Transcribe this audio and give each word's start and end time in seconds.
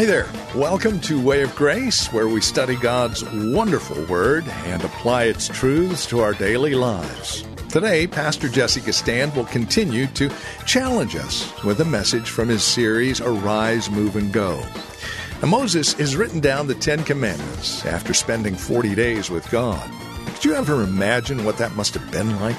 Hi 0.00 0.06
there. 0.06 0.32
Welcome 0.54 0.98
to 1.00 1.20
Way 1.20 1.42
of 1.42 1.54
Grace, 1.54 2.10
where 2.10 2.26
we 2.26 2.40
study 2.40 2.74
God's 2.74 3.22
wonderful 3.22 4.02
Word 4.06 4.48
and 4.64 4.82
apply 4.82 5.24
its 5.24 5.46
truths 5.46 6.06
to 6.06 6.20
our 6.20 6.32
daily 6.32 6.74
lives. 6.74 7.44
Today, 7.68 8.06
Pastor 8.06 8.48
Jesse 8.48 8.80
Gistand 8.80 9.36
will 9.36 9.44
continue 9.44 10.06
to 10.06 10.32
challenge 10.64 11.16
us 11.16 11.52
with 11.64 11.82
a 11.82 11.84
message 11.84 12.30
from 12.30 12.48
his 12.48 12.64
series 12.64 13.20
Arise, 13.20 13.90
Move, 13.90 14.16
and 14.16 14.32
Go. 14.32 14.64
Now, 15.42 15.48
Moses 15.48 15.92
has 15.92 16.16
written 16.16 16.40
down 16.40 16.66
the 16.66 16.74
Ten 16.74 17.04
Commandments 17.04 17.84
after 17.84 18.14
spending 18.14 18.54
40 18.54 18.94
days 18.94 19.28
with 19.28 19.50
God. 19.50 19.86
Could 20.28 20.46
you 20.46 20.54
ever 20.54 20.82
imagine 20.82 21.44
what 21.44 21.58
that 21.58 21.76
must 21.76 21.92
have 21.92 22.10
been 22.10 22.40
like? 22.40 22.56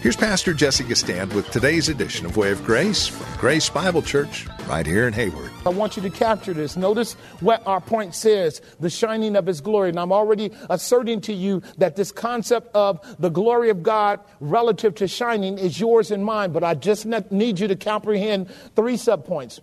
Here's 0.00 0.14
Pastor 0.14 0.54
Jesse 0.54 0.84
Gistand 0.84 1.34
with 1.34 1.50
today's 1.50 1.88
edition 1.88 2.24
of 2.24 2.36
Way 2.36 2.52
of 2.52 2.64
Grace 2.64 3.08
from 3.08 3.36
Grace 3.36 3.68
Bible 3.68 4.00
Church 4.00 4.46
right 4.68 4.86
here 4.86 5.08
in 5.08 5.12
Hayward. 5.12 5.50
I 5.66 5.70
want 5.70 5.96
you 5.96 6.02
to 6.02 6.10
capture 6.10 6.54
this. 6.54 6.76
Notice 6.76 7.14
what 7.40 7.66
our 7.66 7.80
point 7.80 8.14
says 8.14 8.62
the 8.78 8.90
shining 8.90 9.34
of 9.34 9.44
His 9.44 9.60
glory. 9.60 9.88
And 9.88 9.98
I'm 9.98 10.12
already 10.12 10.52
asserting 10.70 11.20
to 11.22 11.32
you 11.32 11.62
that 11.78 11.96
this 11.96 12.12
concept 12.12 12.72
of 12.76 13.00
the 13.18 13.28
glory 13.28 13.70
of 13.70 13.82
God 13.82 14.20
relative 14.38 14.94
to 14.96 15.08
shining 15.08 15.58
is 15.58 15.80
yours 15.80 16.12
and 16.12 16.24
mine, 16.24 16.52
but 16.52 16.62
I 16.62 16.74
just 16.74 17.04
need 17.32 17.58
you 17.58 17.66
to 17.66 17.74
comprehend 17.74 18.48
three 18.76 18.94
subpoints. 18.94 19.58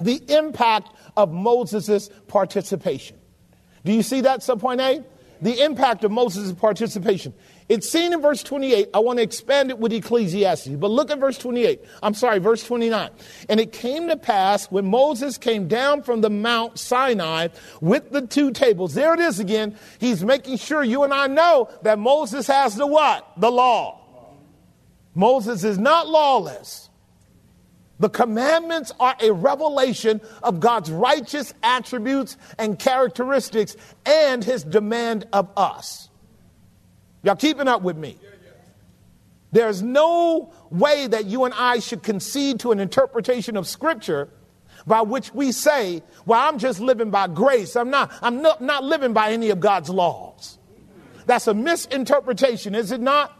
The 0.00 0.22
impact 0.28 0.90
of 1.16 1.32
Moses' 1.32 2.08
participation. 2.28 3.18
Do 3.84 3.92
you 3.92 4.04
see 4.04 4.20
that, 4.20 4.40
subpoint 4.40 4.80
A? 4.80 5.04
The 5.42 5.64
impact 5.64 6.04
of 6.04 6.12
Moses' 6.12 6.52
participation. 6.52 7.34
It's 7.70 7.88
seen 7.88 8.12
in 8.12 8.20
verse 8.20 8.42
28. 8.42 8.88
I 8.92 8.98
want 8.98 9.20
to 9.20 9.22
expand 9.22 9.70
it 9.70 9.78
with 9.78 9.92
Ecclesiastes. 9.92 10.70
But 10.70 10.90
look 10.90 11.08
at 11.12 11.20
verse 11.20 11.38
28. 11.38 11.80
I'm 12.02 12.14
sorry, 12.14 12.40
verse 12.40 12.66
29. 12.66 13.10
And 13.48 13.60
it 13.60 13.70
came 13.70 14.08
to 14.08 14.16
pass 14.16 14.66
when 14.72 14.90
Moses 14.90 15.38
came 15.38 15.68
down 15.68 16.02
from 16.02 16.20
the 16.20 16.30
Mount 16.30 16.80
Sinai 16.80 17.46
with 17.80 18.10
the 18.10 18.26
two 18.26 18.50
tables. 18.50 18.94
There 18.94 19.14
it 19.14 19.20
is 19.20 19.38
again. 19.38 19.78
He's 20.00 20.24
making 20.24 20.56
sure 20.56 20.82
you 20.82 21.04
and 21.04 21.14
I 21.14 21.28
know 21.28 21.70
that 21.82 22.00
Moses 22.00 22.48
has 22.48 22.74
the 22.74 22.88
what? 22.88 23.24
The 23.36 23.52
law. 23.52 24.00
Moses 25.14 25.62
is 25.62 25.78
not 25.78 26.08
lawless. 26.08 26.90
The 28.00 28.08
commandments 28.08 28.90
are 28.98 29.14
a 29.20 29.32
revelation 29.32 30.20
of 30.42 30.58
God's 30.58 30.90
righteous 30.90 31.54
attributes 31.62 32.36
and 32.58 32.76
characteristics 32.76 33.76
and 34.04 34.42
his 34.42 34.64
demand 34.64 35.28
of 35.32 35.48
us. 35.56 36.09
Y'all 37.22 37.36
keeping 37.36 37.68
up 37.68 37.82
with 37.82 37.96
me? 37.96 38.18
There's 39.52 39.82
no 39.82 40.52
way 40.70 41.06
that 41.08 41.26
you 41.26 41.44
and 41.44 41.52
I 41.54 41.80
should 41.80 42.02
concede 42.02 42.60
to 42.60 42.72
an 42.72 42.78
interpretation 42.78 43.56
of 43.56 43.66
Scripture 43.66 44.28
by 44.86 45.02
which 45.02 45.34
we 45.34 45.52
say, 45.52 46.02
well, 46.24 46.40
I'm 46.40 46.58
just 46.58 46.80
living 46.80 47.10
by 47.10 47.26
grace. 47.26 47.76
I'm 47.76 47.90
not, 47.90 48.12
I'm 48.22 48.42
not, 48.42 48.60
not 48.60 48.84
living 48.84 49.12
by 49.12 49.32
any 49.32 49.50
of 49.50 49.60
God's 49.60 49.90
laws. 49.90 50.58
That's 51.26 51.46
a 51.46 51.54
misinterpretation, 51.54 52.74
is 52.74 52.92
it 52.92 53.00
not? 53.00 53.36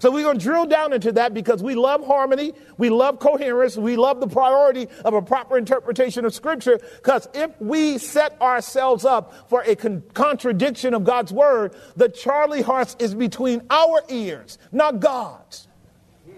So 0.00 0.10
we're 0.10 0.22
going 0.22 0.38
to 0.38 0.42
drill 0.42 0.64
down 0.64 0.94
into 0.94 1.12
that 1.12 1.34
because 1.34 1.62
we 1.62 1.74
love 1.74 2.06
harmony, 2.06 2.54
we 2.78 2.88
love 2.88 3.18
coherence, 3.18 3.76
we 3.76 3.96
love 3.96 4.18
the 4.18 4.26
priority 4.26 4.88
of 5.04 5.12
a 5.12 5.20
proper 5.20 5.58
interpretation 5.58 6.24
of 6.24 6.34
Scripture. 6.34 6.80
Because 6.96 7.28
if 7.34 7.50
we 7.60 7.98
set 7.98 8.40
ourselves 8.40 9.04
up 9.04 9.50
for 9.50 9.62
a 9.62 9.76
con- 9.76 10.02
contradiction 10.14 10.94
of 10.94 11.04
God's 11.04 11.32
word, 11.32 11.74
the 11.96 12.08
Charlie 12.08 12.62
horse 12.62 12.96
is 12.98 13.14
between 13.14 13.60
our 13.68 14.02
ears, 14.08 14.56
not 14.72 15.00
God's. 15.00 15.68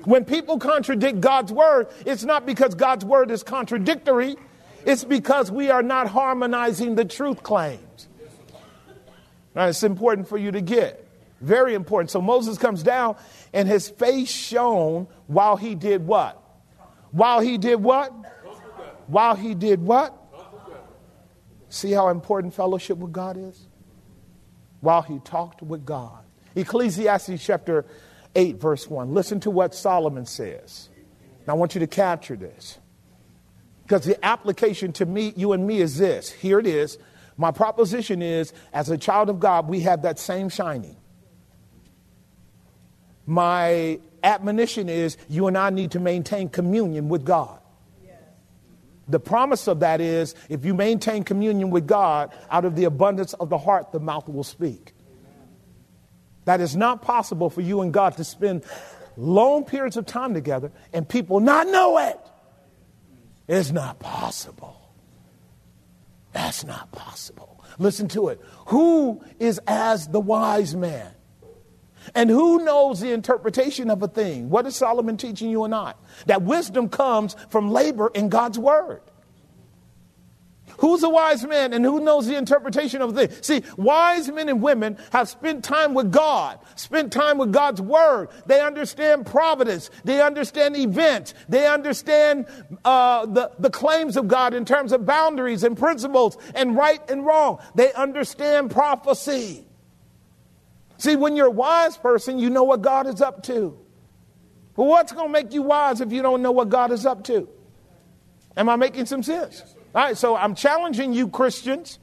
When 0.07 0.25
people 0.25 0.59
contradict 0.59 1.21
God's 1.21 1.53
word, 1.53 1.87
it's 2.05 2.25
not 2.25 2.45
because 2.45 2.75
God's 2.75 3.05
word 3.05 3.31
is 3.31 3.45
contradictory, 3.45 4.35
it's 4.85 5.05
because 5.05 5.53
we 5.53 5.71
are 5.71 5.85
not 5.85 6.09
harmonizing 6.09 6.97
the 6.97 7.05
truth 7.05 7.45
claims. 7.45 8.09
Now, 9.55 9.67
it's 9.67 9.85
important 9.85 10.27
for 10.27 10.37
you 10.37 10.51
to 10.51 10.61
get. 10.61 11.07
Very 11.43 11.75
important. 11.75 12.11
So 12.11 12.23
Moses 12.23 12.57
comes 12.57 12.85
down 12.85 13.17
and 13.53 13.67
his 13.67 13.89
face 13.89 14.31
shone 14.31 15.09
while 15.27 15.57
he 15.57 15.75
did 15.75 16.07
what? 16.07 16.41
While 17.11 17.41
he 17.41 17.59
did 17.59 17.83
what? 17.83 18.13
While 19.09 19.35
he 19.35 19.55
did 19.55 19.83
what? 19.83 20.17
See 21.69 21.91
how 21.91 22.09
important 22.09 22.55
fellowship 22.55 22.99
with 22.99 23.13
God 23.13 23.37
is? 23.37 23.67
While 24.81 25.03
he 25.03 25.19
talked 25.19 25.63
with 25.63 25.85
God. 25.85 26.23
Ecclesiastes 26.55 27.45
chapter 27.45 27.87
8, 28.37 28.61
verse 28.61 28.89
1. 28.89 29.13
Listen 29.13 29.41
to 29.41 29.51
what 29.51 29.75
Solomon 29.75 30.27
says. 30.27 30.91
Now, 31.47 31.55
I 31.55 31.57
want 31.57 31.75
you 31.75 31.81
to 31.81 31.87
capture 31.89 32.37
this. 32.37 32.79
Because 33.83 34.05
the 34.05 34.25
application 34.25 34.93
to 34.93 35.07
me, 35.07 35.33
you 35.37 35.53
and 35.53 35.67
me, 35.67 35.81
is 35.81 35.99
this. 35.99 36.31
Here 36.31 36.61
it 36.61 36.67
is. 36.67 36.99
My 37.37 37.51
proposition 37.51 38.23
is 38.23 38.53
as 38.73 38.91
a 38.91 38.99
child 38.99 39.29
of 39.29 39.41
God, 39.41 39.67
we 39.67 39.81
have 39.81 40.03
that 40.03 40.21
same 40.21 40.49
shining 40.49 40.97
my 43.33 43.99
admonition 44.23 44.89
is 44.89 45.17
you 45.29 45.47
and 45.47 45.57
I 45.57 45.71
need 45.71 45.93
to 45.93 46.01
maintain 46.01 46.49
communion 46.49 47.09
with 47.09 47.25
God. 47.25 47.59
The 49.09 49.19
promise 49.19 49.67
of 49.67 49.81
that 49.81 50.01
is 50.01 50.35
if 50.49 50.65
you 50.65 50.75
maintain 50.75 51.25
communion 51.25 51.71
with 51.71 51.87
God, 51.87 52.33
out 52.51 52.65
of 52.65 52.77
the 52.77 52.85
abundance 52.85 53.33
of 53.35 53.49
the 53.49 53.59
heart, 53.59 53.91
the 53.91 54.01
mouth 54.01 54.29
will 54.29 54.45
speak. 54.45 54.93
That 56.45 56.61
is 56.61 56.77
not 56.77 57.03
possible 57.03 57.51
for 57.51 57.61
you 57.61 57.81
and 57.81 57.93
God 57.93 58.17
to 58.19 58.25
spend 58.25 58.65
long 59.17 59.65
periods 59.65 59.97
of 59.97 60.07
time 60.07 60.35
together 60.35 60.71
and 60.93 61.09
people 61.09 61.41
not 61.41 61.67
know 61.67 61.99
it. 61.99 62.21
It's 63.49 63.71
not 63.71 63.99
possible. 63.99 64.77
That's 66.33 66.65
not 66.65 66.93
possible. 66.93 67.65
Listen 67.79 68.09
to 68.09 68.29
it. 68.29 68.41
Who 68.67 69.23
is 69.39 69.61
as 69.67 70.09
the 70.09 70.21
wise 70.21 70.75
man? 70.77 71.13
And 72.15 72.31
who 72.31 72.65
knows 72.65 73.01
the 73.01 73.13
interpretation 73.13 73.91
of 73.91 74.03
a 74.03 74.09
thing? 74.09 74.51
What 74.51 74.67
is 74.67 74.77
Solomon 74.77 75.17
teaching 75.17 75.51
you 75.51 75.61
or 75.61 75.69
not? 75.69 76.03
That 76.27 76.43
wisdom 76.43 76.89
comes 76.89 77.37
from 77.49 77.71
labor 77.71 78.11
in 78.15 78.29
God's 78.29 78.59
word. 78.59 79.03
Who's 80.79 81.03
a 81.03 81.09
wise 81.09 81.45
man 81.45 81.73
and 81.73 81.85
who 81.85 82.01
knows 82.01 82.27
the 82.27 82.37
interpretation 82.37 83.03
of 83.03 83.17
a 83.17 83.27
thing? 83.27 83.43
See, 83.43 83.63
wise 83.77 84.29
men 84.29 84.49
and 84.49 84.63
women 84.63 84.99
have 85.13 85.29
spent 85.29 85.65
time 85.65 85.95
with 85.95 86.11
God, 86.11 86.59
spent 86.75 87.13
time 87.13 87.39
with 87.39 87.53
God's 87.53 87.81
word. 87.81 88.31
They 88.47 88.61
understand 88.61 89.27
providence. 89.27 89.91
They 90.05 90.21
understand 90.21 90.77
events. 90.77 91.35
They 91.49 91.67
understand 91.67 92.47
uh, 92.85 93.27
the, 93.27 93.53
the 93.59 93.71
claims 93.71 94.17
of 94.17 94.29
God 94.29 94.55
in 94.55 94.65
terms 94.65 94.93
of 94.93 95.07
boundaries 95.07 95.63
and 95.63 95.79
principles 95.79 96.37
and 96.55 96.77
right 96.77 97.01
and 97.11 97.25
wrong. 97.25 97.61
They 97.75 97.93
understand 97.93 98.71
prophecy. 98.71 99.65
See, 101.03 101.17
when 101.17 101.35
you're 101.35 101.49
a 101.49 101.51
wise 101.51 101.97
person, 101.97 102.39
you 102.39 102.49
know 102.49 102.63
what 102.63 102.81
God 102.81 103.09
is 103.09 103.21
up 103.21 103.43
to. 103.45 103.77
But 104.77 104.85
what's 104.85 105.11
going 105.11 105.27
to 105.27 105.33
make 105.33 105.53
you 105.53 105.63
wise 105.63 106.01
if 106.01 106.13
you 106.13 106.23
don't 106.23 106.43
know 106.43 106.53
what 106.53 106.69
God 106.69 106.93
is 106.93 107.05
up 107.05 107.25
to? 107.25 107.49
Am 108.57 108.69
I 108.69 108.77
making 108.77 109.07
some 109.07 109.25
sense? 109.25 109.65
All 109.97 110.05
right, 110.05 110.17
so 110.17 110.37
I'm 110.37 110.55
challenging 110.55 111.13
you, 111.13 111.27
Christians, 111.27 111.99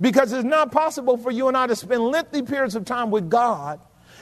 because 0.00 0.32
it's 0.32 0.44
not 0.44 0.70
possible 0.70 1.16
for 1.16 1.32
you 1.32 1.48
and 1.48 1.56
I 1.56 1.66
to 1.66 1.74
spend 1.74 2.00
lengthy 2.00 2.42
periods 2.42 2.76
of 2.76 2.84
time 2.84 3.10
with 3.10 3.28
God 3.28 3.80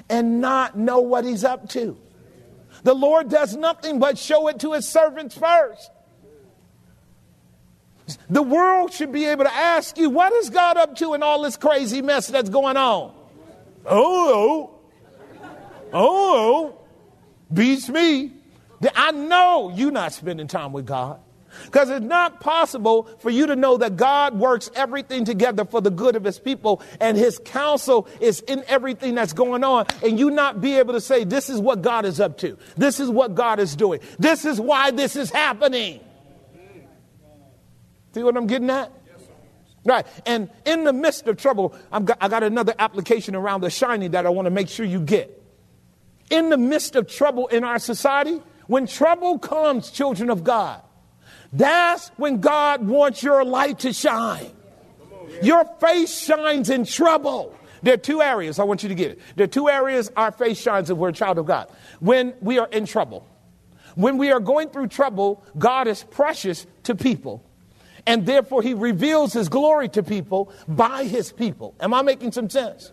and 0.09 0.41
not 0.41 0.79
know 0.79 1.01
what 1.01 1.27
He's 1.27 1.45
up 1.45 1.69
to. 1.69 1.99
The 2.85 2.95
Lord 2.95 3.29
does 3.29 3.55
nothing 3.55 3.99
but 3.99 4.17
show 4.17 4.49
it 4.49 4.61
to 4.61 4.73
His 4.73 4.89
servants 4.89 5.37
first. 5.37 5.91
The 8.31 8.43
world 8.43 8.95
should 8.95 9.13
be 9.13 9.27
able 9.27 9.45
to 9.45 9.55
ask 9.55 9.99
you, 9.99 10.09
what 10.09 10.33
is 10.33 10.49
God 10.49 10.79
up 10.79 10.97
to 10.97 11.13
in 11.13 11.23
all 11.23 11.43
this 11.43 11.59
crazy 11.59 12.01
mess 12.01 12.29
that's 12.29 12.49
going 12.49 12.79
on? 12.79 13.18
Oh, 13.91 14.71
oh, 15.93 15.93
oh, 15.93 16.79
beats 17.53 17.89
me. 17.89 18.33
I 18.95 19.11
know 19.13 19.73
you're 19.75 19.91
not 19.91 20.13
spending 20.13 20.47
time 20.47 20.73
with 20.73 20.87
God. 20.87 21.21
Because 21.65 21.89
it's 21.91 22.05
not 22.05 22.41
possible 22.41 23.09
for 23.21 23.31
you 23.31 23.47
to 23.47 23.57
know 23.57 23.79
that 23.79 23.97
God 23.97 24.39
works 24.39 24.71
everything 24.75 25.25
together 25.25 25.65
for 25.65 25.81
the 25.81 25.91
good 25.91 26.15
of 26.15 26.23
his 26.23 26.39
people 26.39 26.83
and 27.01 27.17
his 27.17 27.41
counsel 27.45 28.07
is 28.21 28.41
in 28.41 28.63
everything 28.69 29.15
that's 29.15 29.33
going 29.33 29.65
on 29.65 29.87
and 30.05 30.19
you 30.19 30.31
not 30.31 30.61
be 30.61 30.79
able 30.79 30.93
to 30.93 31.01
say, 31.01 31.25
this 31.25 31.49
is 31.49 31.61
what 31.61 31.83
God 31.83 32.05
is 32.05 32.21
up 32.21 32.39
to. 32.39 32.59
This 32.77 33.01
is 33.01 33.09
what 33.09 33.35
God 33.35 33.61
is 33.61 33.75
doing. 33.75 34.01
This 34.19 34.45
is 34.45 34.61
why 34.61 34.91
this 34.91 35.17
is 35.17 35.31
happening. 35.31 36.01
See 38.15 38.23
what 38.23 38.37
I'm 38.37 38.47
getting 38.47 38.71
at? 38.71 38.93
Right. 39.89 40.07
And 40.27 40.51
in 40.67 40.85
the 40.85 40.93
midst 40.93 41.27
of 41.29 41.39
trouble, 41.39 41.75
i 41.91 41.99
got, 41.99 42.19
I 42.21 42.29
got 42.29 42.43
another 42.43 42.75
application 42.79 43.35
around 43.35 43.63
the 43.63 43.71
shining 43.71 44.11
that 44.11 44.27
I 44.27 44.29
want 44.29 44.45
to 44.45 44.51
make 44.51 44.69
sure 44.69 44.85
you 44.85 45.01
get. 45.01 45.43
In 46.31 46.51
the 46.51 46.59
midst 46.59 46.95
of 46.95 47.09
trouble 47.09 47.47
in 47.47 47.65
our 47.65 47.79
society, 47.79 48.43
when 48.67 48.87
trouble 48.87 49.39
comes, 49.39 49.91
children 49.91 50.29
of 50.29 50.45
God, 50.45 50.83
that's 51.55 52.09
when 52.19 52.43
God 52.43 52.87
wants 52.87 53.23
your 53.23 53.47
light 53.47 53.79
to 53.81 53.95
shine. 53.95 54.51
Your 55.43 55.65
face 55.81 56.21
shines 56.21 56.69
in 56.69 56.85
trouble. 56.85 57.57
There 57.83 57.95
are 57.95 57.97
two 57.97 58.21
areas 58.21 58.59
I 58.59 58.65
want 58.65 58.83
you 58.83 58.91
to 58.91 58.95
get 58.95 59.13
it. 59.13 59.21
There 59.37 59.45
are 59.45 59.47
two 59.47 59.71
areas 59.71 60.13
our 60.19 60.33
face 60.33 60.61
shines 60.61 60.91
if 60.91 60.99
we're 60.99 61.09
a 61.09 61.15
child 61.15 61.39
of 61.39 61.47
God. 61.47 61.71
When 62.01 62.35
we 62.43 62.59
are 62.59 62.69
in 62.69 62.85
trouble. 62.85 63.27
When 63.95 64.19
we 64.19 64.33
are 64.33 64.41
going 64.41 64.69
through 64.69 64.89
trouble, 64.89 65.43
God 65.57 65.89
is 65.89 66.03
precious 66.03 66.67
to 66.83 66.95
people. 66.95 67.48
And 68.09 68.25
therefore, 68.25 68.63
he 68.63 68.73
reveals 68.73 69.35
his 69.35 69.51
glory 69.51 69.91
to 69.91 70.03
people 70.03 70.51
by 70.67 71.05
his 71.05 71.31
people. 71.31 71.75
Am 71.79 71.93
I 71.93 72.01
making 72.01 72.33
some 72.33 72.49
sense? 72.49 72.91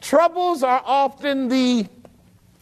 Troubles 0.00 0.62
are 0.62 0.80
often 0.84 1.48
the 1.48 1.88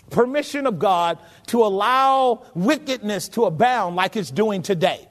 permission 0.08 0.66
of 0.66 0.78
God 0.78 1.18
to 1.48 1.62
allow 1.62 2.46
wickedness 2.54 3.28
to 3.30 3.44
abound 3.44 3.96
like 3.96 4.16
it's 4.16 4.30
doing 4.30 4.62
today. 4.62 5.06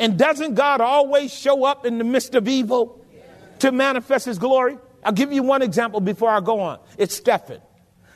And 0.00 0.18
doesn't 0.18 0.54
God 0.54 0.80
always 0.80 1.32
show 1.32 1.62
up 1.62 1.86
in 1.86 1.98
the 1.98 2.04
midst 2.04 2.34
of 2.34 2.48
evil 2.48 3.00
to 3.60 3.70
manifest 3.70 4.26
his 4.26 4.40
glory? 4.40 4.78
I'll 5.04 5.12
give 5.12 5.32
you 5.32 5.44
one 5.44 5.62
example 5.62 6.00
before 6.00 6.30
I 6.30 6.40
go 6.40 6.58
on. 6.58 6.80
It's 6.98 7.14
Stephen. 7.14 7.60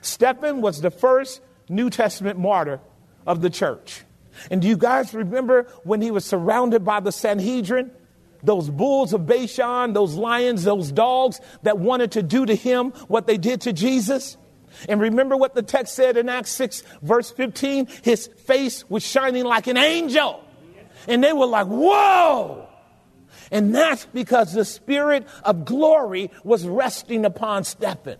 Stephen 0.00 0.60
was 0.60 0.80
the 0.80 0.90
first 0.90 1.40
New 1.68 1.90
Testament 1.90 2.40
martyr 2.40 2.80
of 3.24 3.40
the 3.40 3.50
church. 3.50 4.02
And 4.50 4.62
do 4.62 4.68
you 4.68 4.76
guys 4.76 5.14
remember 5.14 5.66
when 5.84 6.00
he 6.00 6.10
was 6.10 6.24
surrounded 6.24 6.84
by 6.84 7.00
the 7.00 7.12
Sanhedrin? 7.12 7.90
Those 8.42 8.68
bulls 8.68 9.12
of 9.12 9.26
Bashan, 9.26 9.94
those 9.94 10.14
lions, 10.14 10.64
those 10.64 10.92
dogs 10.92 11.40
that 11.62 11.78
wanted 11.78 12.12
to 12.12 12.22
do 12.22 12.44
to 12.44 12.54
him 12.54 12.90
what 13.08 13.26
they 13.26 13.38
did 13.38 13.62
to 13.62 13.72
Jesus? 13.72 14.36
And 14.88 15.00
remember 15.00 15.36
what 15.36 15.54
the 15.54 15.62
text 15.62 15.94
said 15.94 16.16
in 16.16 16.28
Acts 16.28 16.50
6, 16.50 16.82
verse 17.02 17.30
15? 17.30 17.88
His 18.02 18.26
face 18.26 18.88
was 18.90 19.02
shining 19.02 19.44
like 19.44 19.66
an 19.66 19.76
angel. 19.76 20.44
And 21.08 21.22
they 21.22 21.32
were 21.32 21.46
like, 21.46 21.66
whoa! 21.66 22.68
And 23.50 23.74
that's 23.74 24.06
because 24.06 24.52
the 24.52 24.64
spirit 24.64 25.26
of 25.44 25.64
glory 25.64 26.30
was 26.42 26.66
resting 26.66 27.24
upon 27.24 27.64
Stephen. 27.64 28.18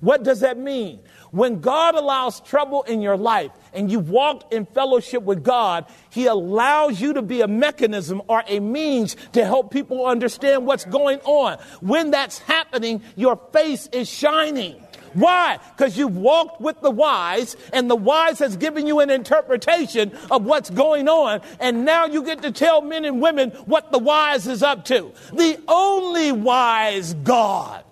What 0.00 0.22
does 0.22 0.40
that 0.40 0.58
mean? 0.58 1.00
When 1.30 1.60
God 1.60 1.94
allows 1.94 2.40
trouble 2.40 2.82
in 2.84 3.02
your 3.02 3.16
life 3.16 3.50
and 3.72 3.90
you've 3.90 4.10
walked 4.10 4.52
in 4.52 4.64
fellowship 4.66 5.22
with 5.22 5.42
God, 5.42 5.86
He 6.10 6.26
allows 6.26 7.00
you 7.00 7.12
to 7.14 7.22
be 7.22 7.40
a 7.40 7.48
mechanism 7.48 8.22
or 8.28 8.42
a 8.46 8.60
means 8.60 9.16
to 9.32 9.44
help 9.44 9.70
people 9.70 10.06
understand 10.06 10.66
what's 10.66 10.84
going 10.84 11.20
on. 11.20 11.58
When 11.80 12.10
that's 12.10 12.38
happening, 12.38 13.02
your 13.16 13.36
face 13.52 13.88
is 13.92 14.08
shining. 14.08 14.82
Why? 15.14 15.58
Because 15.76 15.96
you've 15.96 16.16
walked 16.16 16.60
with 16.60 16.80
the 16.80 16.90
wise, 16.90 17.56
and 17.72 17.90
the 17.90 17.96
wise 17.96 18.38
has 18.40 18.56
given 18.56 18.86
you 18.86 19.00
an 19.00 19.10
interpretation 19.10 20.12
of 20.30 20.44
what's 20.44 20.70
going 20.70 21.08
on, 21.08 21.40
and 21.60 21.84
now 21.84 22.04
you 22.04 22.22
get 22.22 22.42
to 22.42 22.52
tell 22.52 22.82
men 22.82 23.04
and 23.04 23.20
women 23.20 23.50
what 23.64 23.90
the 23.90 23.98
wise 23.98 24.46
is 24.46 24.62
up 24.62 24.84
to. 24.86 25.12
The 25.32 25.58
only 25.66 26.32
wise 26.32 27.14
God. 27.14 27.84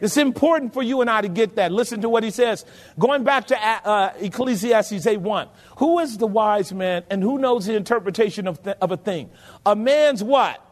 It's 0.00 0.16
important 0.16 0.72
for 0.72 0.82
you 0.82 1.00
and 1.00 1.10
I 1.10 1.20
to 1.20 1.28
get 1.28 1.56
that. 1.56 1.72
Listen 1.72 2.00
to 2.02 2.08
what 2.08 2.22
he 2.22 2.30
says. 2.30 2.64
Going 2.98 3.24
back 3.24 3.48
to 3.48 3.56
uh, 3.56 3.80
uh 3.84 4.12
Ecclesiastes 4.18 5.06
8 5.06 5.16
1. 5.18 5.48
Who 5.78 5.98
is 5.98 6.18
the 6.18 6.26
wise 6.26 6.72
man 6.72 7.04
and 7.10 7.22
who 7.22 7.38
knows 7.38 7.66
the 7.66 7.74
interpretation 7.74 8.46
of, 8.46 8.62
th- 8.62 8.76
of 8.80 8.92
a 8.92 8.96
thing? 8.96 9.30
A 9.66 9.74
man's 9.74 10.22
what? 10.22 10.64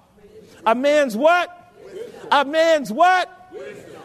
A 0.65 0.75
man's 0.75 1.17
what? 1.17 1.73
A 2.31 2.45
man's 2.45 2.93
what? 2.93 3.33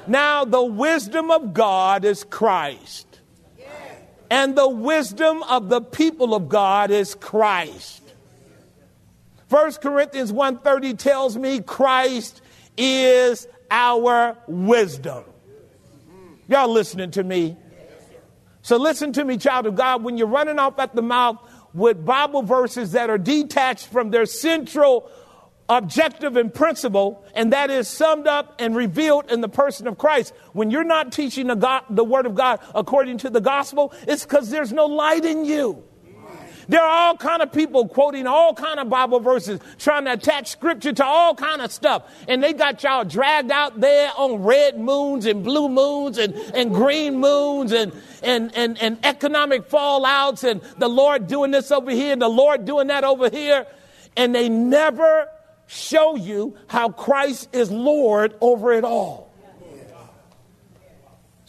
Now, 0.07 0.45
the 0.45 0.63
wisdom 0.63 1.31
of 1.31 1.53
God 1.53 2.06
is 2.06 2.23
Christ. 2.23 3.07
And 4.29 4.56
the 4.56 4.69
wisdom 4.69 5.44
of 5.44 5.68
the 5.68 5.81
people 5.81 6.33
of 6.33 6.47
God 6.47 6.89
is 6.89 7.15
Christ. 7.15 8.01
1 9.50 9.73
Corinthians 9.81 10.31
1:30 10.31 10.97
tells 10.97 11.35
me 11.35 11.59
Christ 11.59 12.41
is 12.77 13.47
our 13.71 14.38
wisdom. 14.47 15.23
Y'all 16.47 16.68
listening 16.68 17.09
to 17.12 17.23
me? 17.23 17.57
So 18.62 18.77
listen 18.77 19.13
to 19.13 19.25
me, 19.25 19.38
child 19.38 19.65
of 19.65 19.75
God, 19.75 20.03
when 20.03 20.18
you're 20.18 20.27
running 20.27 20.59
off 20.59 20.77
at 20.77 20.94
the 20.94 21.01
mouth 21.01 21.38
with 21.73 22.06
Bible 22.06 22.44
verses 22.44 22.91
that 22.91 23.09
are 23.09 23.18
detached 23.18 23.88
from 23.88 24.12
their 24.12 24.25
central 24.25 25.09
objective 25.69 26.35
and 26.35 26.53
principle, 26.53 27.25
and 27.33 27.53
that 27.53 27.69
is 27.71 27.88
summed 27.88 28.27
up 28.27 28.56
and 28.59 28.75
revealed 28.75 29.31
in 29.31 29.39
the 29.39 29.50
person 29.50 29.88
of 29.88 29.97
Christ. 29.97 30.33
When 30.51 30.69
you're 30.69 30.83
not 30.83 31.13
teaching 31.13 31.47
the, 31.47 31.56
God, 31.56 31.85
the 31.89 32.03
Word 32.03 32.25
of 32.25 32.35
God 32.35 32.59
according 32.75 33.19
to 33.19 33.29
the 33.29 33.39
gospel, 33.39 33.94
it's 34.06 34.23
because 34.23 34.50
there's 34.50 34.73
no 34.73 34.85
light 34.85 35.23
in 35.23 35.45
you. 35.45 35.83
There 36.71 36.81
are 36.81 37.07
all 37.07 37.18
kind 37.18 37.41
of 37.41 37.51
people 37.51 37.85
quoting 37.89 38.25
all 38.27 38.53
kind 38.53 38.79
of 38.79 38.89
Bible 38.89 39.19
verses, 39.19 39.59
trying 39.77 40.06
to 40.06 40.13
attach 40.13 40.47
scripture 40.47 40.94
to 40.94 41.06
all 41.06 41.35
kind 41.35 41.62
of 41.62 41.69
stuff. 41.69 42.03
And 42.29 42.41
they 42.41 42.53
got 42.53 42.81
y'all 42.81 43.03
dragged 43.03 43.51
out 43.51 43.81
there 43.81 44.09
on 44.15 44.41
red 44.41 44.79
moons 44.79 45.25
and 45.25 45.44
blue 45.44 45.68
moons 45.68 46.18
and, 46.18 46.33
and 46.33 46.73
green 46.73 47.19
moons 47.19 47.73
and, 47.73 47.91
and, 48.23 48.56
and, 48.56 48.81
and 48.81 48.97
economic 49.03 49.68
fallouts 49.68 50.50
and 50.50 50.62
the 50.77 50.88
Lord 50.88 51.27
doing 51.27 51.51
this 51.51 51.73
over 51.73 51.91
here 51.91 52.13
and 52.13 52.21
the 52.21 52.29
Lord 52.29 52.63
doing 52.63 52.88
that 52.88 53.03
over 53.03 53.29
here. 53.29 53.68
And 54.15 54.33
they 54.33 54.47
never 54.47 55.27
show 55.68 56.15
you 56.15 56.56
how 56.68 56.88
Christ 56.88 57.50
is 57.53 57.69
Lord 57.69 58.33
over 58.39 58.71
it 58.71 58.85
all. 58.85 59.31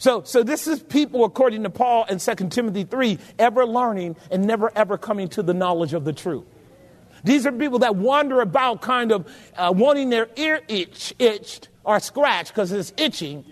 So, 0.03 0.21
so 0.25 0.43
this 0.43 0.67
is 0.67 0.83
people, 0.83 1.23
according 1.23 1.63
to 1.63 1.69
Paul 1.69 2.03
in 2.09 2.17
2 2.17 2.35
Timothy 2.49 2.83
3, 2.83 3.17
ever 3.39 3.65
learning 3.65 4.17
and 4.29 4.45
never 4.45 4.69
ever 4.75 4.97
coming 4.97 5.29
to 5.29 5.41
the 5.41 5.53
knowledge 5.53 5.93
of 5.93 6.03
the 6.03 6.11
truth. 6.11 6.43
These 7.23 7.45
are 7.45 7.53
people 7.53 7.79
that 7.79 7.95
wander 7.95 8.41
about 8.41 8.81
kind 8.81 9.13
of 9.13 9.33
uh, 9.55 9.71
wanting 9.73 10.09
their 10.09 10.27
ear 10.35 10.59
itch, 10.67 11.13
itched 11.19 11.69
or 11.85 12.01
scratched 12.01 12.49
because 12.49 12.73
it's 12.73 12.91
itching 12.97 13.45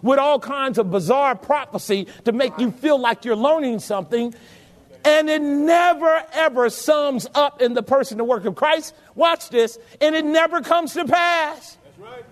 with 0.00 0.20
all 0.20 0.38
kinds 0.38 0.78
of 0.78 0.92
bizarre 0.92 1.34
prophecy 1.34 2.06
to 2.24 2.30
make 2.30 2.56
you 2.60 2.70
feel 2.70 3.00
like 3.00 3.24
you're 3.24 3.34
learning 3.34 3.80
something 3.80 4.32
and 5.04 5.28
it 5.28 5.42
never 5.42 6.22
ever 6.34 6.70
sums 6.70 7.26
up 7.34 7.60
in 7.60 7.74
the 7.74 7.82
person, 7.82 8.18
the 8.18 8.22
work 8.22 8.44
of 8.44 8.54
Christ. 8.54 8.94
Watch 9.16 9.48
this, 9.48 9.76
and 10.00 10.14
it 10.14 10.24
never 10.24 10.60
comes 10.60 10.92
to 10.92 11.04
pass. 11.04 11.78
That's 11.82 11.98
right. 11.98 12.24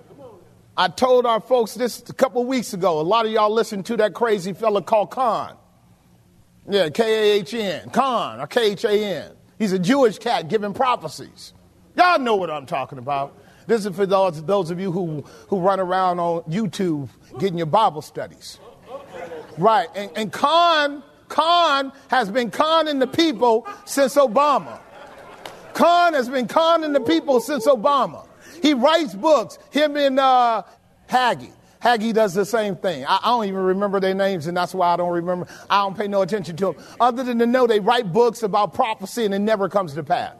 I 0.77 0.89
told 0.89 1.27
our 1.27 1.41
folks 1.41 1.75
this 1.75 2.03
a 2.09 2.13
couple 2.13 2.45
weeks 2.45 2.73
ago. 2.73 3.01
A 3.01 3.03
lot 3.03 3.27
of 3.27 3.33
y'all 3.33 3.51
listened 3.51 3.87
to 3.87 3.97
that 3.99 4.15
crazy 4.15 4.53
fella 4.53 4.83
called 4.83 5.11
Khan. 5.11 5.57
Yeah, 6.69 6.89
K 6.89 7.05
A 7.05 7.41
H 7.41 7.55
N. 7.55 7.91
Khan 7.91 8.41
or 8.41 8.47
K 8.47 8.73
H 8.73 8.85
A 8.85 8.91
N. 8.93 9.33
He's 9.59 9.73
a 9.73 9.79
Jewish 9.79 10.19
cat 10.19 10.49
giving 10.49 10.75
prophecies. 10.75 11.53
Y'all 11.97 12.19
know 12.19 12.37
what 12.37 12.51
I'm 12.51 12.67
talking 12.67 12.99
about. 12.99 13.39
This 13.67 13.87
is 13.87 13.95
for 13.95 14.05
those, 14.05 14.43
those 14.45 14.71
of 14.71 14.81
you 14.81 14.91
who, 14.91 15.25
who 15.49 15.61
run 15.61 15.81
around 15.81 16.19
on 16.19 16.43
YouTube 16.43 17.09
getting 17.39 17.57
your 17.57 17.67
Bible 17.67 18.03
studies. 18.03 18.59
Right. 19.57 19.89
And, 19.95 20.11
and 20.17 20.33
Khan 20.33 21.03
Con 21.29 21.93
has 22.09 22.31
been 22.31 22.51
conning 22.51 22.99
the 22.99 23.07
people 23.07 23.67
since 23.85 24.15
Obama. 24.15 24.79
Con 25.73 26.15
has 26.15 26.29
been 26.29 26.47
conning 26.47 26.93
the 26.93 27.01
people 27.01 27.41
since 27.41 27.67
Obama. 27.67 28.24
He 28.65 28.73
writes 28.73 29.15
books, 29.15 29.59
him 29.73 29.95
and 29.95 30.19
uh, 30.19 30.63
Hagee. 31.11 31.53
Hagee 31.83 32.15
does 32.15 32.33
the 32.33 32.47
same 32.47 32.77
thing. 32.77 33.05
I, 33.05 33.19
I, 33.23 33.27
don't 33.27 33.45
even 33.45 33.61
remember 33.61 34.01
their 34.01 34.15
names, 34.15 34.47
and 34.47 34.57
that's 34.57 34.75
why 34.75 34.95
I 34.95 34.97
don't 34.97 35.13
remember. 35.13 35.47
I 35.69 35.83
don't 35.83 35.95
pay 35.95 36.09
no 36.09 36.23
attention 36.23 36.57
to 36.57 36.73
them, 36.73 36.77
other 36.99 37.23
than 37.23 37.39
to 37.41 37.47
know 37.47 37.67
they 37.67 37.79
write 37.79 38.11
books 38.11 38.43
about 38.43 38.73
prophecy 38.73 39.27
and 39.27 39.35
it 39.35 39.41
never 39.41 39.69
comes 39.69 39.93
to 39.93 40.03
pass. 40.03 40.35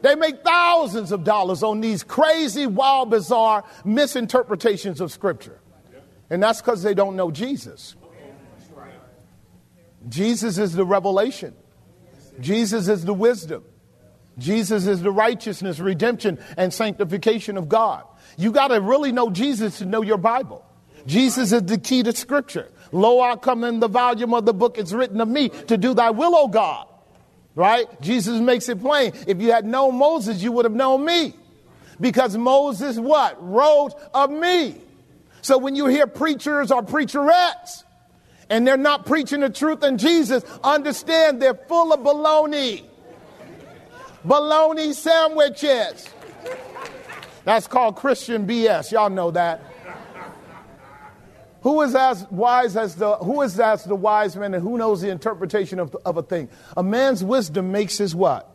They 0.00 0.14
make 0.14 0.42
thousands 0.42 1.12
of 1.12 1.24
dollars 1.24 1.62
on 1.62 1.82
these 1.82 2.02
crazy, 2.02 2.64
wild, 2.64 3.10
bizarre 3.10 3.64
misinterpretations 3.84 5.02
of 5.02 5.12
Scripture. 5.12 5.60
And 6.30 6.42
that's 6.42 6.62
because 6.62 6.82
they 6.82 6.94
don't 6.94 7.16
know 7.16 7.30
Jesus. 7.30 7.96
Jesus 10.08 10.56
is 10.56 10.72
the 10.72 10.86
revelation. 10.86 11.54
Jesus 12.40 12.88
is 12.88 13.04
the 13.04 13.12
wisdom. 13.12 13.62
Jesus 14.38 14.86
is 14.86 15.02
the 15.02 15.10
righteousness, 15.10 15.80
redemption, 15.80 16.38
and 16.56 16.72
sanctification 16.72 17.56
of 17.56 17.68
God. 17.68 18.04
You 18.36 18.52
got 18.52 18.68
to 18.68 18.80
really 18.80 19.12
know 19.12 19.30
Jesus 19.30 19.78
to 19.78 19.84
know 19.84 20.02
your 20.02 20.18
Bible. 20.18 20.64
Jesus 21.06 21.52
is 21.52 21.62
the 21.62 21.78
key 21.78 22.02
to 22.02 22.14
Scripture. 22.14 22.70
Lo, 22.92 23.20
I 23.20 23.36
come 23.36 23.64
in 23.64 23.80
the 23.80 23.88
volume 23.88 24.34
of 24.34 24.46
the 24.46 24.54
book, 24.54 24.78
it's 24.78 24.92
written 24.92 25.20
of 25.20 25.28
me 25.28 25.48
to 25.48 25.76
do 25.76 25.94
thy 25.94 26.10
will, 26.10 26.34
O 26.36 26.48
God. 26.48 26.86
Right? 27.54 27.88
Jesus 28.00 28.40
makes 28.40 28.68
it 28.68 28.80
plain. 28.80 29.12
If 29.26 29.40
you 29.40 29.50
had 29.50 29.64
known 29.64 29.96
Moses, 29.96 30.42
you 30.42 30.52
would 30.52 30.64
have 30.64 30.74
known 30.74 31.04
me. 31.04 31.34
Because 32.00 32.36
Moses 32.36 32.98
what? 32.98 33.36
Wrote 33.42 33.94
of 34.14 34.30
me. 34.30 34.76
So 35.42 35.58
when 35.58 35.74
you 35.74 35.86
hear 35.86 36.06
preachers 36.06 36.70
or 36.70 36.82
preacherettes 36.82 37.82
and 38.48 38.66
they're 38.66 38.76
not 38.76 39.06
preaching 39.06 39.40
the 39.40 39.50
truth 39.50 39.82
in 39.82 39.98
Jesus, 39.98 40.44
understand 40.62 41.42
they're 41.42 41.54
full 41.54 41.92
of 41.92 42.00
baloney. 42.00 42.84
Baloney 44.26 44.94
sandwiches. 44.94 46.08
That's 47.44 47.66
called 47.66 47.96
Christian 47.96 48.46
BS. 48.46 48.92
Y'all 48.92 49.10
know 49.10 49.30
that. 49.30 49.62
Who 51.62 51.82
is 51.82 51.94
as 51.94 52.26
wise 52.30 52.76
as 52.76 52.94
the 52.94 53.16
who 53.16 53.42
is 53.42 53.58
as 53.58 53.84
the 53.84 53.96
wise 53.96 54.36
man 54.36 54.54
and 54.54 54.62
who 54.62 54.78
knows 54.78 55.00
the 55.00 55.10
interpretation 55.10 55.80
of, 55.80 55.96
of 56.04 56.16
a 56.16 56.22
thing? 56.22 56.48
A 56.76 56.82
man's 56.82 57.24
wisdom 57.24 57.72
makes 57.72 57.98
his 57.98 58.14
what? 58.14 58.54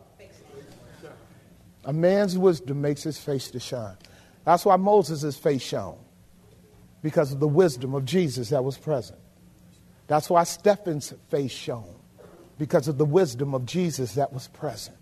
A 1.84 1.92
man's 1.92 2.38
wisdom 2.38 2.80
makes 2.80 3.02
his 3.02 3.18
face 3.18 3.50
to 3.50 3.60
shine. 3.60 3.96
That's 4.44 4.64
why 4.64 4.76
Moses' 4.76 5.36
face 5.36 5.62
shone. 5.62 5.98
Because 7.02 7.32
of 7.32 7.40
the 7.40 7.48
wisdom 7.48 7.94
of 7.94 8.06
Jesus 8.06 8.48
that 8.50 8.64
was 8.64 8.78
present. 8.78 9.18
That's 10.06 10.30
why 10.30 10.44
Stephen's 10.44 11.12
face 11.28 11.52
shone. 11.52 11.94
Because 12.58 12.88
of 12.88 12.96
the 12.96 13.04
wisdom 13.04 13.54
of 13.54 13.66
Jesus 13.66 14.14
that 14.14 14.32
was 14.32 14.48
present. 14.48 14.96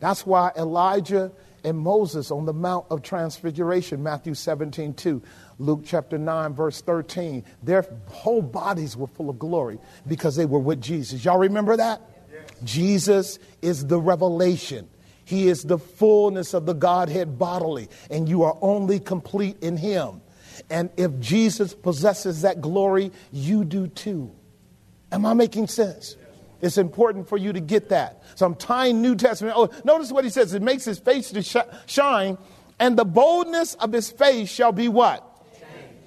That's 0.00 0.26
why 0.26 0.50
Elijah 0.56 1.30
and 1.62 1.78
Moses 1.78 2.30
on 2.30 2.46
the 2.46 2.52
Mount 2.52 2.86
of 2.90 3.02
Transfiguration, 3.02 4.02
Matthew 4.02 4.34
17, 4.34 4.94
2, 4.94 5.22
Luke 5.58 5.82
chapter 5.84 6.18
9, 6.18 6.54
verse 6.54 6.80
13, 6.80 7.44
their 7.62 7.86
whole 8.06 8.42
bodies 8.42 8.96
were 8.96 9.06
full 9.06 9.30
of 9.30 9.38
glory 9.38 9.78
because 10.06 10.36
they 10.36 10.46
were 10.46 10.58
with 10.58 10.80
Jesus. 10.80 11.24
Y'all 11.24 11.38
remember 11.38 11.76
that? 11.76 12.00
Yes. 12.32 12.48
Jesus 12.64 13.38
is 13.60 13.86
the 13.86 14.00
revelation. 14.00 14.88
He 15.24 15.48
is 15.48 15.62
the 15.62 15.78
fullness 15.78 16.54
of 16.54 16.66
the 16.66 16.72
Godhead 16.72 17.38
bodily, 17.38 17.88
and 18.10 18.28
you 18.28 18.42
are 18.42 18.56
only 18.60 18.98
complete 18.98 19.62
in 19.62 19.76
Him. 19.76 20.22
And 20.70 20.90
if 20.96 21.18
Jesus 21.20 21.74
possesses 21.74 22.42
that 22.42 22.60
glory, 22.60 23.12
you 23.30 23.64
do 23.64 23.86
too. 23.86 24.32
Am 25.12 25.26
I 25.26 25.34
making 25.34 25.68
sense? 25.68 26.16
It's 26.62 26.78
important 26.78 27.28
for 27.28 27.36
you 27.36 27.52
to 27.52 27.60
get 27.60 27.88
that. 27.90 28.22
So 28.34 28.46
I'm 28.46 28.54
tying 28.54 29.02
New 29.02 29.16
Testament. 29.16 29.54
Oh, 29.56 29.70
notice 29.84 30.12
what 30.12 30.24
he 30.24 30.30
says. 30.30 30.54
It 30.54 30.62
makes 30.62 30.84
his 30.84 30.98
face 30.98 31.30
to 31.30 31.42
sh- 31.42 31.56
shine, 31.86 32.38
and 32.78 32.96
the 32.96 33.04
boldness 33.04 33.74
of 33.74 33.92
his 33.92 34.10
face 34.10 34.50
shall 34.50 34.72
be 34.72 34.88
what? 34.88 35.26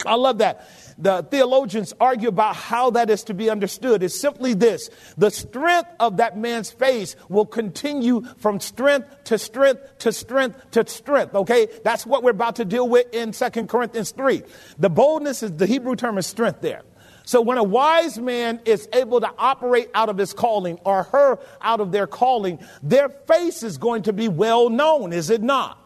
I 0.06 0.16
love 0.16 0.40
that. 0.40 0.68
The 0.98 1.24
theologians 1.24 1.94
argue 2.00 2.30
about 2.30 2.56
how 2.56 2.92
that 2.92 3.10
is 3.10 3.24
to 3.26 3.34
be 3.34 3.50
understood. 3.50 4.04
It's 4.04 4.20
simply 4.20 4.54
this 4.54 4.90
the 5.18 5.32
strength 5.32 5.90
of 6.00 6.18
that 6.18 6.38
man's 6.38 6.72
face 6.72 7.16
will 7.30 7.46
continue 7.46 8.22
from 8.38 8.60
strength 8.60 9.08
to 9.26 9.38
strength 9.38 9.82
to 10.00 10.12
strength 10.12 10.72
to 10.72 10.88
strength. 10.88 11.36
Okay? 11.36 11.68
That's 11.84 12.06
what 12.06 12.24
we're 12.24 12.32
about 12.32 12.58
to 12.58 12.66
deal 12.66 12.88
with 12.88 13.14
in 13.14 13.34
Second 13.34 13.70
Corinthians 13.70 14.12
3. 14.12 14.44
The 14.78 14.90
boldness 14.90 15.44
is 15.44 15.54
the 15.54 15.66
Hebrew 15.66 15.96
term 15.96 16.18
is 16.18 16.28
strength 16.28 16.62
there. 16.62 16.84
So 17.26 17.42
when 17.42 17.58
a 17.58 17.64
wise 17.64 18.20
man 18.20 18.60
is 18.66 18.88
able 18.94 19.22
to 19.22 19.32
operate 19.38 19.90
out 19.94 20.10
of 20.10 20.18
his 20.18 20.34
calling 20.34 20.78
or 20.84 21.04
her 21.04 21.40
out 21.62 21.80
of 21.80 21.92
their 21.92 22.08
calling, 22.08 22.60
their 22.82 23.10
face 23.10 23.64
is 23.64 23.78
going 23.78 24.04
to 24.04 24.14
be 24.14 24.28
well 24.28 24.70
known, 24.70 25.14
is 25.14 25.30
it 25.30 25.42
not? 25.42 25.80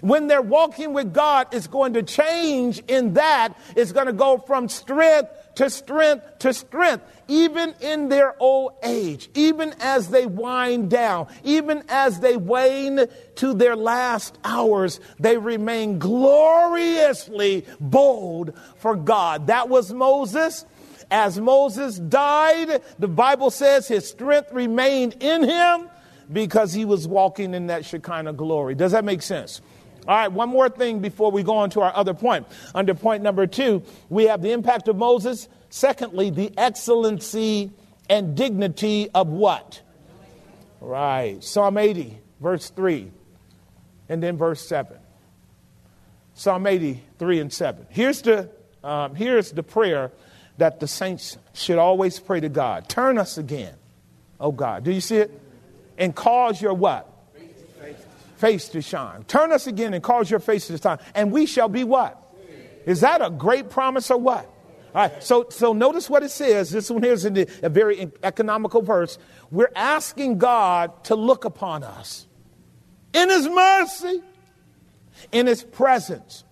When 0.00 0.28
they're 0.28 0.42
walking 0.42 0.92
with 0.92 1.12
God, 1.12 1.48
it's 1.52 1.66
going 1.66 1.94
to 1.94 2.02
change 2.02 2.80
in 2.88 3.14
that. 3.14 3.58
It's 3.74 3.92
going 3.92 4.06
to 4.06 4.12
go 4.12 4.38
from 4.38 4.68
strength 4.68 5.30
to 5.58 5.68
strength 5.68 6.38
to 6.38 6.54
strength, 6.54 7.04
even 7.26 7.74
in 7.80 8.08
their 8.08 8.40
old 8.40 8.74
age, 8.84 9.28
even 9.34 9.74
as 9.80 10.08
they 10.08 10.24
wind 10.24 10.88
down, 10.88 11.26
even 11.42 11.82
as 11.88 12.20
they 12.20 12.36
wane 12.36 13.06
to 13.34 13.54
their 13.54 13.74
last 13.74 14.38
hours, 14.44 15.00
they 15.18 15.36
remain 15.36 15.98
gloriously 15.98 17.66
bold 17.80 18.56
for 18.76 18.94
God. 18.94 19.48
That 19.48 19.68
was 19.68 19.92
Moses. 19.92 20.64
As 21.10 21.40
Moses 21.40 21.98
died, 21.98 22.80
the 23.00 23.08
Bible 23.08 23.50
says 23.50 23.88
his 23.88 24.08
strength 24.08 24.52
remained 24.52 25.16
in 25.18 25.42
him 25.42 25.90
because 26.32 26.72
he 26.72 26.84
was 26.84 27.08
walking 27.08 27.52
in 27.52 27.66
that 27.66 27.84
Shekinah 27.84 28.34
glory. 28.34 28.76
Does 28.76 28.92
that 28.92 29.04
make 29.04 29.22
sense? 29.22 29.60
All 30.08 30.16
right, 30.16 30.32
one 30.32 30.48
more 30.48 30.70
thing 30.70 31.00
before 31.00 31.30
we 31.30 31.42
go 31.42 31.54
on 31.58 31.68
to 31.70 31.82
our 31.82 31.94
other 31.94 32.14
point. 32.14 32.46
Under 32.74 32.94
point 32.94 33.22
number 33.22 33.46
two, 33.46 33.82
we 34.08 34.24
have 34.24 34.40
the 34.40 34.52
impact 34.52 34.88
of 34.88 34.96
Moses. 34.96 35.48
Secondly, 35.68 36.30
the 36.30 36.50
excellency 36.56 37.70
and 38.08 38.34
dignity 38.34 39.10
of 39.14 39.28
what? 39.28 39.82
Right. 40.80 41.44
Psalm 41.44 41.76
80, 41.76 42.18
verse 42.40 42.70
3, 42.70 43.10
and 44.08 44.22
then 44.22 44.38
verse 44.38 44.66
7. 44.66 44.96
Psalm 46.32 46.66
80, 46.66 47.02
3 47.18 47.40
and 47.40 47.52
7. 47.52 47.86
Here's 47.90 48.22
the, 48.22 48.48
um, 48.82 49.14
here's 49.14 49.52
the 49.52 49.62
prayer 49.62 50.10
that 50.56 50.80
the 50.80 50.88
saints 50.88 51.36
should 51.52 51.76
always 51.76 52.18
pray 52.18 52.40
to 52.40 52.48
God. 52.48 52.88
Turn 52.88 53.18
us 53.18 53.36
again, 53.36 53.74
oh 54.40 54.52
God. 54.52 54.84
Do 54.84 54.90
you 54.90 55.02
see 55.02 55.18
it? 55.18 55.38
And 55.98 56.14
cause 56.14 56.62
your 56.62 56.72
what? 56.72 57.12
Face 58.38 58.68
to 58.70 58.80
shine. 58.80 59.24
Turn 59.24 59.52
us 59.52 59.66
again 59.66 59.94
and 59.94 60.02
cause 60.02 60.30
your 60.30 60.40
face 60.40 60.68
to 60.68 60.78
shine, 60.78 60.98
and 61.14 61.32
we 61.32 61.46
shall 61.46 61.68
be 61.68 61.84
what? 61.84 62.22
Is 62.86 63.00
that 63.00 63.20
a 63.20 63.30
great 63.30 63.68
promise 63.68 64.10
or 64.10 64.18
what? 64.18 64.46
All 64.94 65.02
right, 65.02 65.22
so, 65.22 65.46
so 65.50 65.74
notice 65.74 66.08
what 66.08 66.22
it 66.22 66.30
says. 66.30 66.70
This 66.70 66.90
one 66.90 67.02
here 67.02 67.12
is 67.12 67.24
in 67.24 67.46
a 67.62 67.68
very 67.68 68.10
economical 68.22 68.80
verse. 68.80 69.18
We're 69.50 69.70
asking 69.76 70.38
God 70.38 71.04
to 71.04 71.14
look 71.14 71.44
upon 71.44 71.84
us 71.84 72.26
in 73.12 73.28
His 73.28 73.46
mercy, 73.48 74.22
in 75.30 75.46
His 75.46 75.62
presence. 75.62 76.44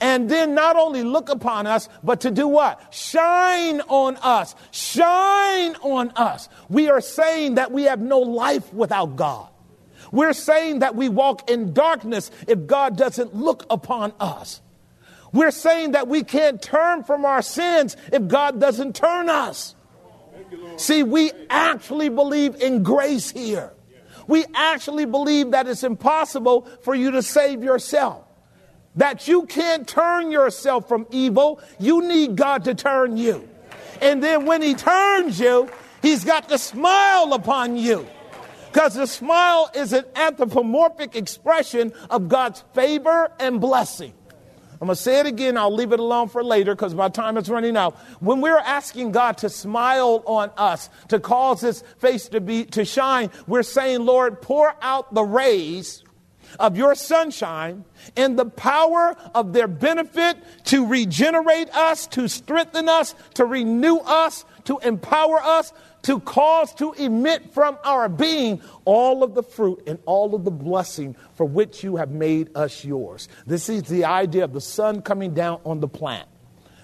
And 0.00 0.30
then 0.30 0.54
not 0.54 0.76
only 0.76 1.02
look 1.02 1.28
upon 1.28 1.66
us, 1.66 1.88
but 2.04 2.20
to 2.20 2.30
do 2.30 2.46
what? 2.46 2.94
Shine 2.94 3.80
on 3.82 4.16
us. 4.18 4.54
Shine 4.70 5.74
on 5.82 6.10
us. 6.14 6.48
We 6.68 6.88
are 6.88 7.00
saying 7.00 7.56
that 7.56 7.72
we 7.72 7.84
have 7.84 8.00
no 8.00 8.20
life 8.20 8.72
without 8.72 9.16
God. 9.16 9.48
We're 10.12 10.34
saying 10.34 10.80
that 10.80 10.94
we 10.94 11.08
walk 11.08 11.50
in 11.50 11.72
darkness 11.72 12.30
if 12.46 12.66
God 12.66 12.96
doesn't 12.96 13.34
look 13.34 13.64
upon 13.70 14.12
us. 14.20 14.60
We're 15.32 15.50
saying 15.50 15.92
that 15.92 16.06
we 16.06 16.22
can't 16.22 16.60
turn 16.60 17.02
from 17.02 17.24
our 17.24 17.40
sins 17.40 17.96
if 18.12 18.28
God 18.28 18.60
doesn't 18.60 18.94
turn 18.94 19.30
us. 19.30 19.74
See, 20.76 21.02
we 21.02 21.32
actually 21.48 22.10
believe 22.10 22.56
in 22.56 22.82
grace 22.82 23.30
here. 23.30 23.72
We 24.26 24.44
actually 24.54 25.06
believe 25.06 25.52
that 25.52 25.66
it's 25.66 25.82
impossible 25.82 26.68
for 26.82 26.94
you 26.94 27.10
to 27.12 27.22
save 27.22 27.62
yourself. 27.62 28.24
That 28.96 29.26
you 29.26 29.46
can't 29.46 29.88
turn 29.88 30.30
yourself 30.30 30.86
from 30.86 31.06
evil. 31.10 31.60
You 31.78 32.02
need 32.06 32.36
God 32.36 32.64
to 32.64 32.74
turn 32.74 33.16
you. 33.16 33.48
And 34.02 34.22
then 34.22 34.44
when 34.44 34.60
He 34.60 34.74
turns 34.74 35.40
you, 35.40 35.70
He's 36.02 36.24
got 36.24 36.50
to 36.50 36.58
smile 36.58 37.32
upon 37.32 37.76
you. 37.76 38.06
Because 38.72 38.94
the 38.94 39.06
smile 39.06 39.70
is 39.74 39.92
an 39.92 40.06
anthropomorphic 40.16 41.14
expression 41.14 41.92
of 42.08 42.28
God's 42.28 42.64
favor 42.72 43.30
and 43.38 43.60
blessing. 43.60 44.14
I'm 44.80 44.86
going 44.86 44.96
to 44.96 45.00
say 45.02 45.20
it 45.20 45.26
again. 45.26 45.58
I'll 45.58 45.72
leave 45.72 45.92
it 45.92 46.00
alone 46.00 46.28
for 46.28 46.42
later 46.42 46.74
because 46.74 46.94
my 46.94 47.10
time 47.10 47.36
is 47.36 47.50
running 47.50 47.76
out. 47.76 47.94
When 48.20 48.40
we're 48.40 48.56
asking 48.56 49.12
God 49.12 49.36
to 49.38 49.50
smile 49.50 50.22
on 50.26 50.50
us, 50.56 50.88
to 51.08 51.20
cause 51.20 51.60
his 51.60 51.82
face 51.98 52.28
to 52.28 52.40
be, 52.40 52.64
to 52.64 52.84
shine, 52.84 53.30
we're 53.46 53.62
saying, 53.62 54.06
Lord, 54.06 54.40
pour 54.40 54.74
out 54.80 55.12
the 55.14 55.22
rays 55.22 56.02
of 56.58 56.76
your 56.76 56.94
sunshine 56.94 57.84
and 58.16 58.38
the 58.38 58.46
power 58.46 59.16
of 59.34 59.52
their 59.52 59.68
benefit 59.68 60.36
to 60.64 60.86
regenerate 60.86 61.70
us, 61.70 62.06
to 62.08 62.28
strengthen 62.28 62.88
us, 62.88 63.14
to 63.34 63.44
renew 63.44 63.98
us, 63.98 64.44
to 64.64 64.78
empower 64.78 65.42
us, 65.42 65.72
to 66.02 66.20
cause 66.20 66.74
to 66.74 66.92
emit 66.94 67.52
from 67.52 67.78
our 67.84 68.08
being 68.08 68.60
all 68.84 69.22
of 69.22 69.34
the 69.34 69.42
fruit 69.42 69.82
and 69.86 69.98
all 70.04 70.34
of 70.34 70.44
the 70.44 70.50
blessing 70.50 71.16
for 71.34 71.46
which 71.46 71.84
you 71.84 71.96
have 71.96 72.10
made 72.10 72.56
us 72.56 72.84
yours. 72.84 73.28
This 73.46 73.68
is 73.68 73.84
the 73.84 74.04
idea 74.04 74.44
of 74.44 74.52
the 74.52 74.60
sun 74.60 75.02
coming 75.02 75.34
down 75.34 75.60
on 75.64 75.80
the 75.80 75.88
plant. 75.88 76.28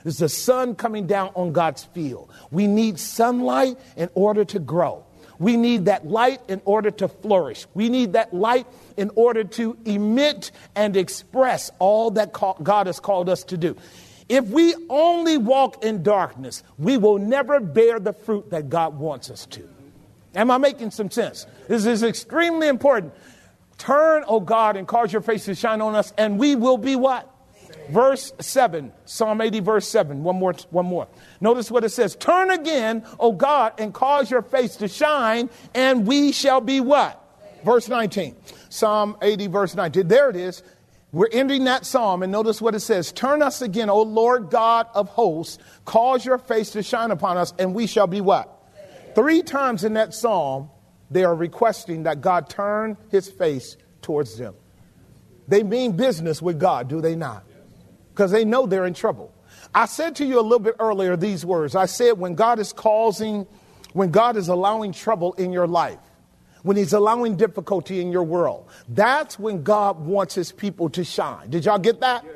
It's 0.04 0.18
the 0.18 0.28
sun 0.28 0.74
coming 0.74 1.06
down 1.06 1.32
on 1.34 1.52
God's 1.52 1.84
field. 1.84 2.30
We 2.50 2.66
need 2.66 2.98
sunlight 2.98 3.76
in 3.96 4.08
order 4.14 4.44
to 4.46 4.58
grow. 4.58 5.04
We 5.38 5.56
need 5.56 5.84
that 5.84 6.06
light 6.06 6.40
in 6.48 6.60
order 6.64 6.90
to 6.92 7.08
flourish. 7.08 7.66
We 7.74 7.88
need 7.88 8.14
that 8.14 8.34
light 8.34 8.66
in 8.96 9.10
order 9.14 9.44
to 9.44 9.76
emit 9.84 10.50
and 10.74 10.96
express 10.96 11.70
all 11.78 12.12
that 12.12 12.32
God 12.32 12.86
has 12.86 12.98
called 12.98 13.28
us 13.28 13.44
to 13.44 13.56
do. 13.56 13.76
If 14.28 14.46
we 14.48 14.74
only 14.90 15.38
walk 15.38 15.82
in 15.84 16.02
darkness, 16.02 16.62
we 16.78 16.96
will 16.96 17.18
never 17.18 17.60
bear 17.60 17.98
the 17.98 18.12
fruit 18.12 18.50
that 18.50 18.68
God 18.68 18.98
wants 18.98 19.30
us 19.30 19.46
to. 19.46 19.68
Am 20.34 20.50
I 20.50 20.58
making 20.58 20.90
some 20.90 21.10
sense? 21.10 21.46
This 21.66 21.86
is 21.86 22.02
extremely 22.02 22.68
important. 22.68 23.14
Turn, 23.78 24.24
O 24.24 24.36
oh 24.36 24.40
God, 24.40 24.76
and 24.76 24.86
cause 24.86 25.12
your 25.12 25.22
face 25.22 25.46
to 25.46 25.54
shine 25.54 25.80
on 25.80 25.94
us, 25.94 26.12
and 26.18 26.38
we 26.38 26.56
will 26.56 26.76
be 26.78 26.96
what? 26.96 27.34
Verse 27.90 28.32
7, 28.38 28.92
Psalm 29.06 29.40
80, 29.40 29.60
verse 29.60 29.88
7. 29.88 30.22
One 30.22 30.36
more, 30.36 30.52
one 30.70 30.84
more. 30.84 31.08
Notice 31.40 31.70
what 31.70 31.84
it 31.84 31.88
says 31.90 32.16
Turn 32.16 32.50
again, 32.50 33.04
O 33.18 33.32
God, 33.32 33.74
and 33.78 33.94
cause 33.94 34.30
your 34.30 34.42
face 34.42 34.76
to 34.76 34.88
shine, 34.88 35.48
and 35.74 36.06
we 36.06 36.32
shall 36.32 36.60
be 36.60 36.80
what? 36.80 37.24
Verse 37.64 37.88
19. 37.88 38.36
Psalm 38.68 39.16
80, 39.22 39.46
verse 39.46 39.74
19. 39.74 40.06
There 40.06 40.28
it 40.28 40.36
is. 40.36 40.62
We're 41.10 41.28
ending 41.32 41.64
that 41.64 41.86
psalm, 41.86 42.22
and 42.22 42.30
notice 42.30 42.60
what 42.60 42.74
it 42.74 42.80
says 42.80 43.12
Turn 43.12 43.42
us 43.42 43.62
again, 43.62 43.88
O 43.88 44.02
Lord 44.02 44.50
God 44.50 44.88
of 44.94 45.08
hosts, 45.08 45.58
cause 45.84 46.24
your 46.24 46.38
face 46.38 46.70
to 46.72 46.82
shine 46.82 47.10
upon 47.10 47.36
us, 47.36 47.54
and 47.58 47.74
we 47.74 47.86
shall 47.86 48.06
be 48.06 48.20
what? 48.20 48.54
Three 49.14 49.42
times 49.42 49.84
in 49.84 49.94
that 49.94 50.12
psalm, 50.12 50.70
they 51.10 51.24
are 51.24 51.34
requesting 51.34 52.02
that 52.02 52.20
God 52.20 52.50
turn 52.50 52.96
his 53.10 53.28
face 53.28 53.76
towards 54.02 54.36
them. 54.36 54.54
They 55.48 55.62
mean 55.62 55.96
business 55.96 56.42
with 56.42 56.60
God, 56.60 56.88
do 56.88 57.00
they 57.00 57.16
not? 57.16 57.44
Because 58.10 58.30
they 58.30 58.44
know 58.44 58.66
they're 58.66 58.86
in 58.86 58.94
trouble. 58.94 59.34
I 59.74 59.86
said 59.86 60.16
to 60.16 60.26
you 60.26 60.38
a 60.38 60.42
little 60.42 60.58
bit 60.58 60.76
earlier 60.78 61.16
these 61.16 61.44
words. 61.44 61.74
I 61.74 61.86
said, 61.86 62.18
when 62.18 62.34
God 62.34 62.58
is 62.58 62.72
causing, 62.72 63.46
when 63.92 64.10
God 64.10 64.36
is 64.36 64.48
allowing 64.48 64.92
trouble 64.92 65.32
in 65.34 65.52
your 65.52 65.66
life, 65.66 65.98
when 66.68 66.76
He's 66.76 66.92
allowing 66.92 67.36
difficulty 67.36 67.98
in 68.02 68.12
your 68.12 68.24
world, 68.24 68.68
that's 68.90 69.38
when 69.38 69.62
God 69.62 70.04
wants 70.04 70.34
His 70.34 70.52
people 70.52 70.90
to 70.90 71.02
shine. 71.02 71.48
Did 71.48 71.64
y'all 71.64 71.78
get 71.78 72.00
that? 72.00 72.26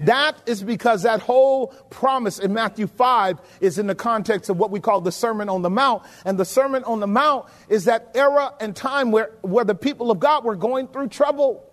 That 0.00 0.36
is 0.44 0.62
because 0.62 1.04
that 1.04 1.22
whole 1.22 1.68
promise 1.88 2.38
in 2.38 2.52
Matthew 2.52 2.86
5 2.86 3.38
is 3.62 3.78
in 3.78 3.86
the 3.86 3.94
context 3.94 4.50
of 4.50 4.58
what 4.58 4.70
we 4.70 4.80
call 4.80 5.00
the 5.00 5.10
Sermon 5.10 5.48
on 5.48 5.62
the 5.62 5.70
Mount. 5.70 6.02
And 6.26 6.38
the 6.38 6.44
Sermon 6.44 6.84
on 6.84 7.00
the 7.00 7.06
Mount 7.06 7.46
is 7.70 7.86
that 7.86 8.10
era 8.14 8.52
and 8.60 8.76
time 8.76 9.12
where, 9.12 9.30
where 9.40 9.64
the 9.64 9.74
people 9.74 10.10
of 10.10 10.20
God 10.20 10.44
were 10.44 10.56
going 10.56 10.86
through 10.86 11.08
trouble. 11.08 11.64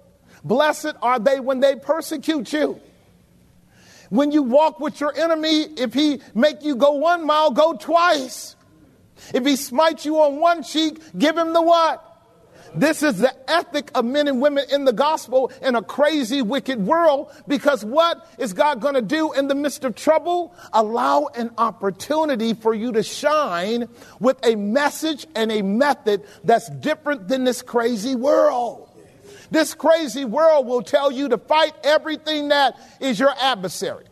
Blessed 0.45 0.93
are 1.01 1.19
they 1.19 1.41
when 1.41 1.59
they 1.59 1.75
persecute 1.75 2.53
you. 2.53 2.79
When 4.11 4.31
you 4.31 4.43
walk 4.43 4.79
with 4.79 5.01
your 5.01 5.13
enemy, 5.13 5.63
if 5.77 5.93
he 5.93 6.21
make 6.33 6.63
you 6.63 6.77
go 6.77 6.93
one 6.93 7.25
mile, 7.25 7.51
go 7.51 7.73
twice. 7.73 8.55
If 9.33 9.45
he 9.45 9.55
smites 9.55 10.05
you 10.05 10.19
on 10.21 10.39
one 10.39 10.63
cheek, 10.63 10.99
give 11.17 11.37
him 11.37 11.53
the 11.53 11.61
what? 11.61 12.03
This 12.75 13.01
is 13.01 13.19
the 13.19 13.33
ethic 13.49 13.91
of 13.95 14.05
men 14.05 14.27
and 14.27 14.41
women 14.41 14.65
in 14.71 14.85
the 14.85 14.93
gospel 14.93 15.51
in 15.61 15.75
a 15.75 15.81
crazy, 15.81 16.41
wicked 16.41 16.85
world. 16.85 17.31
Because 17.47 17.83
what 17.83 18.27
is 18.37 18.53
God 18.53 18.81
going 18.81 18.93
to 18.93 19.01
do 19.01 19.33
in 19.33 19.47
the 19.47 19.55
midst 19.55 19.83
of 19.83 19.95
trouble? 19.95 20.53
Allow 20.73 21.29
an 21.35 21.51
opportunity 21.57 22.53
for 22.53 22.73
you 22.73 22.91
to 22.93 23.03
shine 23.03 23.87
with 24.19 24.37
a 24.45 24.55
message 24.55 25.25
and 25.35 25.51
a 25.51 25.61
method 25.61 26.23
that's 26.43 26.69
different 26.69 27.27
than 27.27 27.43
this 27.43 27.61
crazy 27.61 28.15
world. 28.15 28.89
This 29.49 29.73
crazy 29.73 30.25
world 30.25 30.67
will 30.67 30.81
tell 30.81 31.11
you 31.11 31.29
to 31.29 31.37
fight 31.37 31.73
everything 31.83 32.49
that 32.49 32.77
is 32.99 33.19
your 33.19 33.33
adversary. 33.39 34.06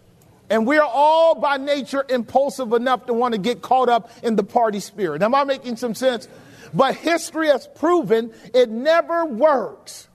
And 0.49 0.67
we're 0.67 0.81
all 0.81 1.35
by 1.35 1.57
nature 1.57 2.05
impulsive 2.07 2.73
enough 2.73 3.07
to 3.07 3.13
want 3.13 3.33
to 3.33 3.39
get 3.39 3.61
caught 3.61 3.89
up 3.89 4.11
in 4.23 4.35
the 4.35 4.43
party 4.43 4.79
spirit. 4.79 5.21
Am 5.21 5.33
I 5.33 5.43
making 5.43 5.77
some 5.77 5.95
sense? 5.95 6.27
But 6.73 6.95
history 6.95 7.47
has 7.47 7.67
proven 7.67 8.33
it 8.53 8.69
never 8.69 9.25
works. 9.25 10.07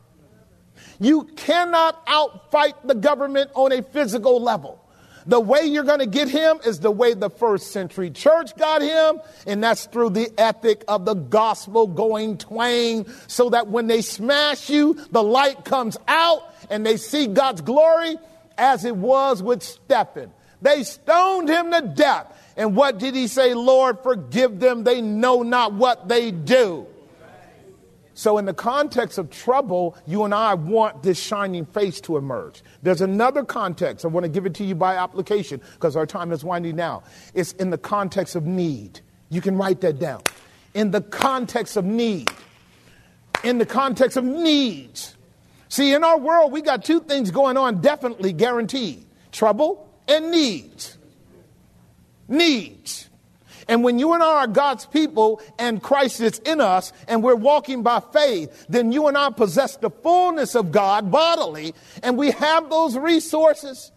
You 1.00 1.24
cannot 1.24 2.04
outfight 2.06 2.74
the 2.84 2.94
government 2.94 3.50
on 3.54 3.72
a 3.72 3.82
physical 3.82 4.40
level. 4.40 4.78
The 5.26 5.40
way 5.40 5.64
you're 5.64 5.84
going 5.84 6.00
to 6.00 6.06
get 6.06 6.28
him 6.28 6.60
is 6.64 6.80
the 6.80 6.90
way 6.90 7.14
the 7.14 7.30
first 7.30 7.72
century 7.72 8.10
church 8.10 8.56
got 8.56 8.82
him, 8.82 9.20
and 9.46 9.62
that's 9.62 9.86
through 9.86 10.10
the 10.10 10.30
ethic 10.38 10.84
of 10.88 11.04
the 11.04 11.14
gospel 11.14 11.86
going 11.86 12.38
twain, 12.38 13.06
so 13.26 13.50
that 13.50 13.68
when 13.68 13.86
they 13.86 14.02
smash 14.02 14.70
you, 14.70 14.94
the 15.10 15.22
light 15.22 15.64
comes 15.64 15.96
out 16.08 16.42
and 16.70 16.84
they 16.84 16.96
see 16.96 17.26
God's 17.26 17.60
glory 17.60 18.16
as 18.60 18.84
it 18.84 18.94
was 18.94 19.42
with 19.42 19.62
Stephen. 19.62 20.32
They 20.62 20.82
stoned 20.84 21.48
him 21.48 21.72
to 21.72 21.80
death. 21.80 22.36
And 22.56 22.76
what 22.76 22.98
did 22.98 23.14
he 23.14 23.26
say? 23.26 23.54
Lord, 23.54 24.02
forgive 24.02 24.60
them. 24.60 24.84
They 24.84 25.00
know 25.00 25.42
not 25.42 25.72
what 25.72 26.08
they 26.08 26.30
do. 26.30 26.86
So, 28.12 28.36
in 28.36 28.44
the 28.44 28.52
context 28.52 29.16
of 29.16 29.30
trouble, 29.30 29.96
you 30.06 30.24
and 30.24 30.34
I 30.34 30.52
want 30.52 31.02
this 31.02 31.18
shining 31.18 31.64
face 31.64 32.02
to 32.02 32.18
emerge. 32.18 32.62
There's 32.82 33.00
another 33.00 33.44
context. 33.44 34.04
I 34.04 34.08
want 34.08 34.24
to 34.24 34.28
give 34.28 34.44
it 34.44 34.52
to 34.56 34.64
you 34.64 34.74
by 34.74 34.96
application 34.96 35.62
because 35.72 35.96
our 35.96 36.04
time 36.04 36.30
is 36.30 36.44
winding 36.44 36.76
down. 36.76 37.02
It's 37.32 37.52
in 37.52 37.70
the 37.70 37.78
context 37.78 38.36
of 38.36 38.44
need. 38.44 39.00
You 39.30 39.40
can 39.40 39.56
write 39.56 39.80
that 39.80 39.98
down. 39.98 40.20
In 40.74 40.90
the 40.90 41.00
context 41.00 41.78
of 41.78 41.86
need. 41.86 42.30
In 43.42 43.56
the 43.56 43.64
context 43.64 44.18
of 44.18 44.24
needs. 44.24 45.16
See, 45.70 45.94
in 45.94 46.02
our 46.02 46.18
world, 46.18 46.50
we 46.50 46.62
got 46.62 46.84
two 46.84 47.00
things 47.00 47.30
going 47.30 47.56
on, 47.56 47.80
definitely 47.80 48.32
guaranteed 48.32 49.06
trouble 49.30 49.88
and 50.08 50.32
needs. 50.32 50.98
Needs. 52.26 53.08
And 53.68 53.84
when 53.84 54.00
you 54.00 54.12
and 54.12 54.22
I 54.22 54.26
are 54.26 54.46
God's 54.48 54.84
people 54.86 55.40
and 55.60 55.80
Christ 55.80 56.20
is 56.20 56.40
in 56.40 56.60
us 56.60 56.92
and 57.06 57.22
we're 57.22 57.36
walking 57.36 57.84
by 57.84 58.00
faith, 58.00 58.66
then 58.68 58.90
you 58.90 59.06
and 59.06 59.16
I 59.16 59.30
possess 59.30 59.76
the 59.76 59.90
fullness 59.90 60.56
of 60.56 60.72
God 60.72 61.12
bodily 61.12 61.72
and 62.02 62.18
we 62.18 62.32
have 62.32 62.68
those 62.68 62.98
resources 62.98 63.92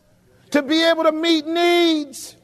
to 0.52 0.62
be 0.62 0.84
able 0.84 1.06
to 1.06 1.12
meet 1.12 1.48
needs. 1.48 2.36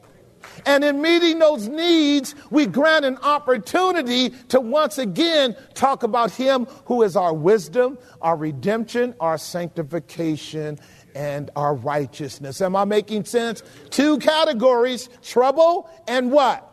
And 0.66 0.84
in 0.84 1.00
meeting 1.02 1.38
those 1.38 1.68
needs, 1.68 2.34
we 2.50 2.66
grant 2.66 3.04
an 3.04 3.18
opportunity 3.18 4.30
to 4.48 4.60
once 4.60 4.98
again 4.98 5.56
talk 5.74 6.02
about 6.02 6.30
Him 6.30 6.66
who 6.84 7.02
is 7.02 7.16
our 7.16 7.34
wisdom, 7.34 7.98
our 8.20 8.36
redemption, 8.36 9.14
our 9.20 9.38
sanctification, 9.38 10.78
and 11.14 11.50
our 11.56 11.74
righteousness. 11.74 12.60
Am 12.60 12.76
I 12.76 12.84
making 12.84 13.24
sense? 13.24 13.62
Two 13.90 14.18
categories 14.18 15.08
trouble 15.22 15.88
and 16.06 16.30
what? 16.30 16.66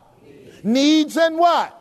Needs 0.63 1.17
and 1.17 1.37
what? 1.37 1.73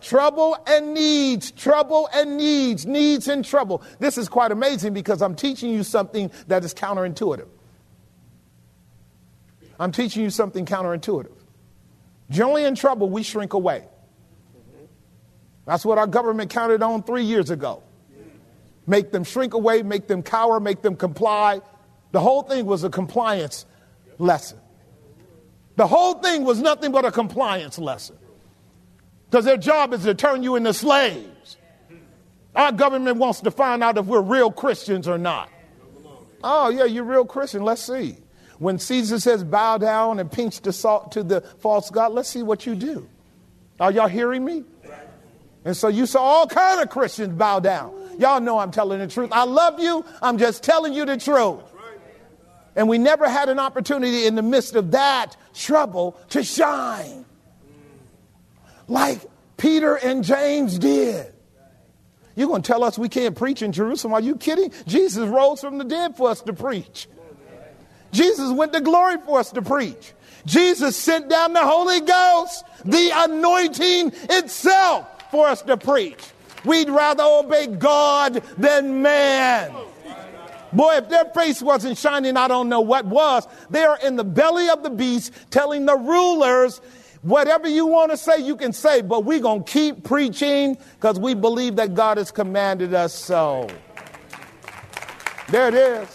Trouble 0.00 0.56
and 0.66 0.92
needs, 0.92 1.50
trouble 1.50 2.10
and 2.14 2.36
needs, 2.36 2.84
needs 2.84 3.26
and 3.26 3.44
trouble. 3.44 3.82
This 4.00 4.18
is 4.18 4.28
quite 4.28 4.52
amazing 4.52 4.92
because 4.92 5.22
I'm 5.22 5.34
teaching 5.34 5.70
you 5.70 5.82
something 5.82 6.30
that 6.48 6.62
is 6.62 6.74
counterintuitive. 6.74 7.48
I'm 9.80 9.92
teaching 9.92 10.22
you 10.22 10.30
something 10.30 10.66
counterintuitive. 10.66 11.32
Generally 12.30 12.64
in 12.64 12.74
trouble, 12.74 13.10
we 13.10 13.22
shrink 13.22 13.52
away. 13.52 13.84
That's 15.66 15.84
what 15.84 15.98
our 15.98 16.06
government 16.06 16.50
counted 16.50 16.82
on 16.82 17.02
three 17.02 17.24
years 17.24 17.50
ago. 17.50 17.82
Make 18.86 19.12
them 19.12 19.24
shrink 19.24 19.54
away, 19.54 19.82
make 19.82 20.06
them 20.06 20.22
cower, 20.22 20.60
make 20.60 20.82
them 20.82 20.96
comply. 20.96 21.60
The 22.12 22.20
whole 22.20 22.42
thing 22.42 22.66
was 22.66 22.84
a 22.84 22.90
compliance 22.90 23.64
lesson. 24.18 24.58
The 25.76 25.86
whole 25.86 26.14
thing 26.14 26.44
was 26.44 26.60
nothing 26.60 26.92
but 26.92 27.04
a 27.04 27.10
compliance 27.10 27.78
lesson 27.78 28.16
because 29.28 29.44
their 29.44 29.56
job 29.56 29.92
is 29.92 30.04
to 30.04 30.14
turn 30.14 30.42
you 30.42 30.54
into 30.54 30.72
slaves. 30.72 31.56
Our 32.54 32.70
government 32.70 33.16
wants 33.16 33.40
to 33.40 33.50
find 33.50 33.82
out 33.82 33.98
if 33.98 34.06
we're 34.06 34.20
real 34.20 34.52
Christians 34.52 35.08
or 35.08 35.18
not. 35.18 35.50
Oh, 36.44 36.68
yeah, 36.68 36.84
you're 36.84 37.04
real 37.04 37.24
Christian. 37.24 37.64
Let's 37.64 37.82
see. 37.82 38.16
When 38.58 38.78
Caesar 38.78 39.18
says 39.18 39.44
bow 39.44 39.78
down 39.78 40.20
and 40.20 40.30
pinch 40.30 40.60
the 40.60 40.72
salt 40.72 41.12
to 41.12 41.22
the 41.22 41.40
false 41.40 41.90
god, 41.90 42.12
let's 42.12 42.28
see 42.28 42.42
what 42.42 42.66
you 42.66 42.74
do. 42.74 43.08
Are 43.80 43.90
y'all 43.90 44.08
hearing 44.08 44.44
me? 44.44 44.64
And 45.64 45.76
so 45.76 45.88
you 45.88 46.06
saw 46.06 46.22
all 46.22 46.46
kind 46.46 46.80
of 46.80 46.90
Christians 46.90 47.34
bow 47.34 47.60
down. 47.60 47.94
Y'all 48.18 48.40
know 48.40 48.58
I'm 48.58 48.70
telling 48.70 48.98
the 49.00 49.08
truth. 49.08 49.30
I 49.32 49.44
love 49.44 49.80
you. 49.80 50.04
I'm 50.22 50.38
just 50.38 50.62
telling 50.62 50.92
you 50.92 51.04
the 51.04 51.16
truth. 51.16 51.62
And 52.76 52.88
we 52.88 52.98
never 52.98 53.28
had 53.28 53.48
an 53.48 53.58
opportunity 53.58 54.26
in 54.26 54.34
the 54.34 54.42
midst 54.42 54.74
of 54.74 54.90
that 54.92 55.36
trouble 55.54 56.18
to 56.30 56.42
shine 56.42 57.24
like 58.88 59.20
Peter 59.56 59.96
and 59.96 60.24
James 60.24 60.78
did. 60.78 61.32
You're 62.36 62.48
going 62.48 62.62
to 62.62 62.66
tell 62.66 62.82
us 62.82 62.98
we 62.98 63.08
can't 63.08 63.36
preach 63.36 63.62
in 63.62 63.72
Jerusalem? 63.72 64.12
Are 64.12 64.20
you 64.20 64.36
kidding? 64.36 64.72
Jesus 64.86 65.28
rose 65.28 65.60
from 65.60 65.78
the 65.78 65.84
dead 65.84 66.16
for 66.16 66.28
us 66.28 66.40
to 66.42 66.52
preach. 66.52 67.06
Jesus 68.14 68.50
went 68.52 68.72
to 68.72 68.80
glory 68.80 69.16
for 69.26 69.38
us 69.38 69.50
to 69.50 69.62
preach. 69.62 70.12
Jesus 70.46 70.96
sent 70.96 71.28
down 71.28 71.52
the 71.52 71.64
Holy 71.64 72.00
Ghost, 72.00 72.64
the 72.84 73.10
anointing 73.14 74.12
itself 74.30 75.30
for 75.30 75.46
us 75.46 75.62
to 75.62 75.76
preach. 75.76 76.22
We'd 76.64 76.88
rather 76.88 77.24
obey 77.24 77.66
God 77.66 78.34
than 78.56 79.02
man. 79.02 79.74
Boy, 80.72 80.94
if 80.94 81.08
their 81.08 81.26
face 81.26 81.60
wasn't 81.60 81.98
shining, 81.98 82.36
I 82.36 82.48
don't 82.48 82.68
know 82.68 82.80
what 82.80 83.04
was. 83.04 83.46
They 83.70 83.84
are 83.84 83.98
in 84.02 84.16
the 84.16 84.24
belly 84.24 84.68
of 84.68 84.82
the 84.82 84.90
beast 84.90 85.32
telling 85.50 85.84
the 85.84 85.96
rulers 85.96 86.80
Whatever 87.24 87.66
you 87.66 87.86
want 87.86 88.10
to 88.10 88.18
say, 88.18 88.36
you 88.40 88.54
can 88.54 88.74
say, 88.74 89.00
but 89.00 89.24
we're 89.24 89.40
going 89.40 89.64
to 89.64 89.72
keep 89.72 90.04
preaching 90.04 90.76
because 90.96 91.18
we 91.18 91.32
believe 91.32 91.76
that 91.76 91.94
God 91.94 92.18
has 92.18 92.30
commanded 92.30 92.92
us 92.92 93.14
so. 93.14 93.66
There 95.48 95.68
it 95.68 95.74
is. 95.74 96.08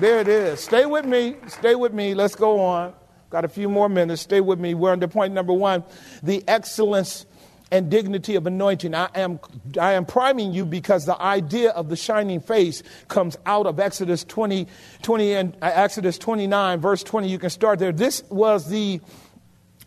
There 0.00 0.20
it 0.20 0.28
is. 0.28 0.60
Stay 0.60 0.86
with 0.86 1.04
me. 1.04 1.36
Stay 1.48 1.74
with 1.74 1.92
me. 1.92 2.14
Let's 2.14 2.34
go 2.34 2.60
on. 2.60 2.94
Got 3.30 3.44
a 3.44 3.48
few 3.48 3.68
more 3.68 3.88
minutes. 3.88 4.22
Stay 4.22 4.40
with 4.40 4.58
me. 4.58 4.74
We're 4.74 4.96
to 4.96 5.08
point 5.08 5.34
number 5.34 5.52
one 5.52 5.84
the 6.22 6.42
excellence 6.48 7.26
and 7.70 7.90
dignity 7.90 8.34
of 8.34 8.46
anointing. 8.46 8.94
I 8.94 9.08
am, 9.14 9.40
I 9.80 9.92
am 9.92 10.04
priming 10.04 10.52
you 10.52 10.66
because 10.66 11.06
the 11.06 11.20
idea 11.20 11.70
of 11.70 11.88
the 11.88 11.96
shining 11.96 12.40
face 12.40 12.82
comes 13.08 13.36
out 13.46 13.66
of 13.66 13.80
Exodus 13.80 14.24
20, 14.24 14.66
20 15.00 15.32
and 15.32 15.56
uh, 15.62 15.70
Exodus 15.72 16.18
29, 16.18 16.80
verse 16.80 17.02
20. 17.02 17.28
You 17.28 17.38
can 17.38 17.50
start 17.50 17.78
there. 17.78 17.92
This 17.92 18.22
was 18.28 18.68
the 18.68 19.00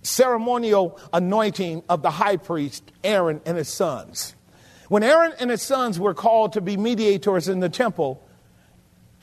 ceremonial 0.01 0.99
anointing 1.13 1.83
of 1.87 2.01
the 2.01 2.11
high 2.11 2.37
priest, 2.37 2.91
Aaron 3.03 3.41
and 3.45 3.57
his 3.57 3.69
sons. 3.69 4.35
When 4.89 5.03
Aaron 5.03 5.33
and 5.39 5.51
his 5.51 5.61
sons 5.61 5.99
were 5.99 6.13
called 6.13 6.53
to 6.53 6.61
be 6.61 6.77
mediators 6.77 7.47
in 7.47 7.59
the 7.59 7.69
temple, 7.69 8.24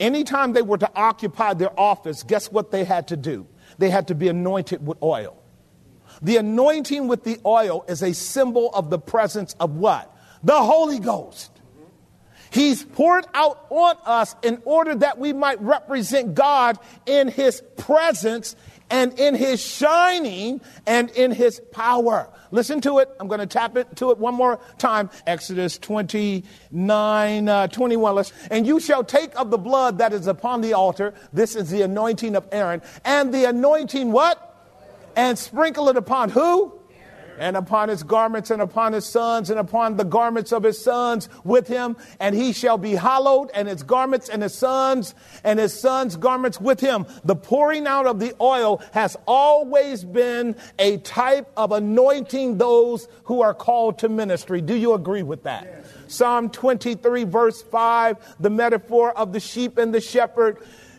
anytime 0.03 0.53
they 0.53 0.61
were 0.61 0.77
to 0.77 0.91
occupy 0.95 1.53
their 1.53 1.77
office, 1.79 2.23
guess 2.23 2.51
what 2.51 2.71
they 2.71 2.83
had 2.83 3.07
to 3.07 3.17
do? 3.17 3.47
They 3.77 3.89
had 3.89 4.09
to 4.09 4.15
be 4.15 4.27
anointed 4.27 4.85
with 4.85 5.01
oil. 5.01 5.41
The 6.21 6.37
anointing 6.37 7.07
with 7.07 7.23
the 7.23 7.39
oil 7.45 7.85
is 7.87 8.03
a 8.03 8.13
symbol 8.13 8.69
of 8.73 8.89
the 8.89 8.99
presence 8.99 9.55
of 9.59 9.75
what? 9.75 10.15
The 10.43 10.61
Holy 10.61 10.99
Ghost. 10.99 11.49
He's 12.51 12.83
poured 12.83 13.25
out 13.33 13.65
on 13.71 13.95
us 14.05 14.35
in 14.43 14.61
order 14.63 14.93
that 14.93 15.17
we 15.17 15.33
might 15.33 15.59
represent 15.59 16.35
God 16.35 16.77
in 17.07 17.29
His 17.29 17.63
presence 17.77 18.55
and 18.93 19.19
in 19.19 19.33
His 19.33 19.59
shining 19.59 20.61
and 20.85 21.09
in 21.09 21.31
His 21.31 21.59
power. 21.71 22.29
Listen 22.51 22.79
to 22.81 22.99
it. 22.99 23.09
I'm 23.19 23.27
going 23.27 23.39
to 23.39 23.47
tap 23.47 23.75
it 23.75 23.95
to 23.95 24.11
it 24.11 24.19
one 24.19 24.35
more 24.35 24.59
time. 24.77 25.09
Exodus 25.25 25.79
29, 25.79 27.49
uh, 27.49 27.67
21. 27.67 28.15
Let's, 28.15 28.31
and 28.51 28.67
you 28.67 28.79
shall 28.79 29.03
take 29.03 29.35
of 29.35 29.49
the 29.49 29.57
blood 29.57 29.97
that 29.97 30.13
is 30.13 30.27
upon 30.27 30.61
the 30.61 30.73
altar. 30.73 31.15
This 31.33 31.55
is 31.55 31.71
the 31.71 31.81
anointing 31.81 32.35
of 32.35 32.47
Aaron. 32.51 32.83
And 33.03 33.33
the 33.33 33.49
anointing 33.49 34.11
what? 34.11 34.51
And 35.15 35.39
sprinkle 35.39 35.89
it 35.89 35.97
upon 35.97 36.29
who? 36.29 36.79
And 37.39 37.57
upon 37.57 37.89
his 37.89 38.03
garments 38.03 38.51
and 38.51 38.61
upon 38.61 38.93
his 38.93 39.05
sons 39.05 39.49
and 39.49 39.59
upon 39.59 39.97
the 39.97 40.03
garments 40.03 40.51
of 40.51 40.63
his 40.63 40.81
sons 40.81 41.29
with 41.43 41.67
him 41.67 41.95
and 42.19 42.35
he 42.35 42.53
shall 42.53 42.77
be 42.77 42.95
hallowed 42.95 43.49
and 43.53 43.67
his 43.67 43.83
garments 43.83 44.29
and 44.29 44.41
his 44.43 44.53
sons 44.53 45.15
and 45.43 45.59
his 45.59 45.73
sons 45.79 46.15
garments 46.15 46.59
with 46.59 46.79
him. 46.79 47.05
The 47.23 47.35
pouring 47.35 47.87
out 47.87 48.05
of 48.05 48.19
the 48.19 48.33
oil 48.41 48.81
has 48.93 49.17
always 49.27 50.03
been 50.03 50.55
a 50.79 50.97
type 50.97 51.51
of 51.57 51.71
anointing 51.71 52.57
those 52.57 53.07
who 53.25 53.41
are 53.41 53.53
called 53.53 53.99
to 53.99 54.09
ministry. 54.09 54.61
Do 54.61 54.75
you 54.75 54.93
agree 54.93 55.23
with 55.23 55.43
that? 55.43 55.63
Yes. 55.65 55.87
psalm 56.07 56.49
23 56.49 57.23
verse 57.23 57.61
5 57.61 58.35
the 58.39 58.49
metaphor 58.49 59.17
of 59.17 59.33
the 59.33 59.39
sheep 59.39 59.77
and 59.77 59.93
the 59.93 60.01
shepherd 60.01 60.57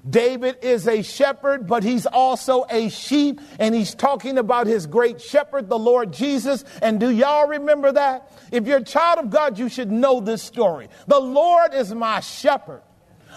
David 0.09 0.59
is 0.63 0.87
a 0.87 1.03
shepherd, 1.03 1.67
but 1.67 1.83
he's 1.83 2.05
also 2.05 2.67
a 2.69 2.91
sheep, 2.91 3.41
and 3.59 3.75
he's 3.75 3.95
talking 3.95 4.37
about 4.37 4.67
his 4.67 4.87
great 4.87 5.21
shepherd, 5.21 5.69
the 5.69 5.79
Lord 5.79 6.13
Jesus. 6.13 6.65
And 6.83 7.01
do 7.01 7.11
y'all 7.11 7.49
remember 7.49 7.93
that? 7.93 8.31
If 8.53 8.67
you're 8.67 8.79
a 8.79 8.85
child 8.85 9.19
of 9.19 9.31
God, 9.31 9.59
you 9.59 9.69
should 9.69 9.91
know 9.91 10.21
this 10.21 10.43
story. 10.43 10.89
The 11.07 11.21
Lord 11.21 11.73
is 11.73 11.95
my 11.95 12.21
shepherd. 12.21 12.83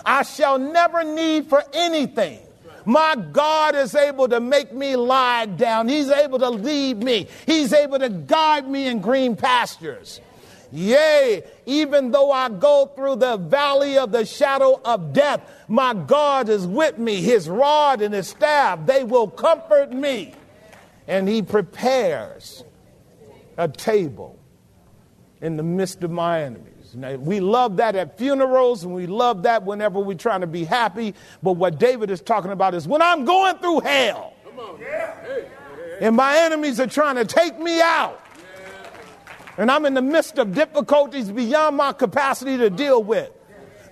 I 0.05 0.23
shall 0.23 0.59
never 0.59 1.03
need 1.03 1.47
for 1.47 1.63
anything. 1.73 2.39
My 2.85 3.15
God 3.15 3.75
is 3.75 3.95
able 3.95 4.29
to 4.29 4.39
make 4.39 4.73
me 4.73 4.95
lie 4.95 5.45
down. 5.45 5.89
He's 5.89 6.09
able 6.09 6.39
to 6.39 6.49
lead 6.49 7.03
me. 7.03 7.27
He's 7.45 7.73
able 7.73 7.99
to 7.99 8.09
guide 8.09 8.67
me 8.67 8.87
in 8.87 9.01
green 9.01 9.35
pastures. 9.35 10.21
Yea, 10.71 11.43
even 11.65 12.11
though 12.11 12.31
I 12.31 12.49
go 12.49 12.91
through 12.95 13.17
the 13.17 13.37
valley 13.37 13.97
of 13.97 14.11
the 14.11 14.25
shadow 14.25 14.79
of 14.83 15.13
death, 15.13 15.41
my 15.67 15.93
God 15.93 16.49
is 16.49 16.67
with 16.67 16.97
me. 16.97 17.21
His 17.21 17.47
rod 17.47 18.01
and 18.01 18.13
his 18.13 18.27
staff, 18.27 18.85
they 18.85 19.03
will 19.03 19.29
comfort 19.29 19.91
me. 19.91 20.33
And 21.07 21.27
he 21.27 21.41
prepares 21.41 22.63
a 23.57 23.67
table 23.67 24.37
in 25.41 25.57
the 25.57 25.63
midst 25.63 26.03
of 26.03 26.11
my 26.11 26.43
enemies. 26.43 26.95
Now, 26.95 27.15
we 27.15 27.39
love 27.39 27.77
that 27.77 27.95
at 27.95 28.17
funerals 28.17 28.83
and 28.83 28.93
we 28.93 29.07
love 29.07 29.43
that 29.43 29.63
whenever 29.63 29.99
we're 29.99 30.17
trying 30.17 30.41
to 30.41 30.47
be 30.47 30.63
happy. 30.63 31.13
But 31.43 31.53
what 31.53 31.79
David 31.79 32.09
is 32.09 32.21
talking 32.21 32.51
about 32.51 32.73
is 32.73 32.87
when 32.87 33.01
I'm 33.01 33.25
going 33.25 33.57
through 33.57 33.81
hell 33.81 34.33
and 36.01 36.15
my 36.15 36.37
enemies 36.39 36.79
are 36.79 36.87
trying 36.87 37.15
to 37.15 37.25
take 37.25 37.59
me 37.59 37.81
out 37.81 38.21
and 39.57 39.71
I'm 39.71 39.85
in 39.85 39.95
the 39.95 40.01
midst 40.01 40.37
of 40.37 40.53
difficulties 40.53 41.31
beyond 41.31 41.77
my 41.77 41.91
capacity 41.93 42.57
to 42.57 42.69
deal 42.69 43.03
with. 43.03 43.31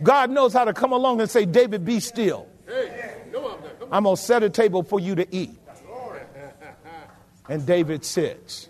God 0.04 0.30
knows 0.30 0.54
how 0.54 0.66
to 0.66 0.74
come 0.74 0.92
along 0.92 1.22
and 1.22 1.30
say, 1.30 1.46
David, 1.46 1.84
be 1.84 2.00
still. 2.00 2.48
I'm 3.92 4.04
going 4.04 4.16
to 4.16 4.22
set 4.22 4.44
a 4.44 4.50
table 4.50 4.84
for 4.84 5.00
you 5.00 5.16
to 5.16 5.36
eat. 5.36 5.58
And 7.48 7.66
David 7.66 8.04
sits. 8.04 8.70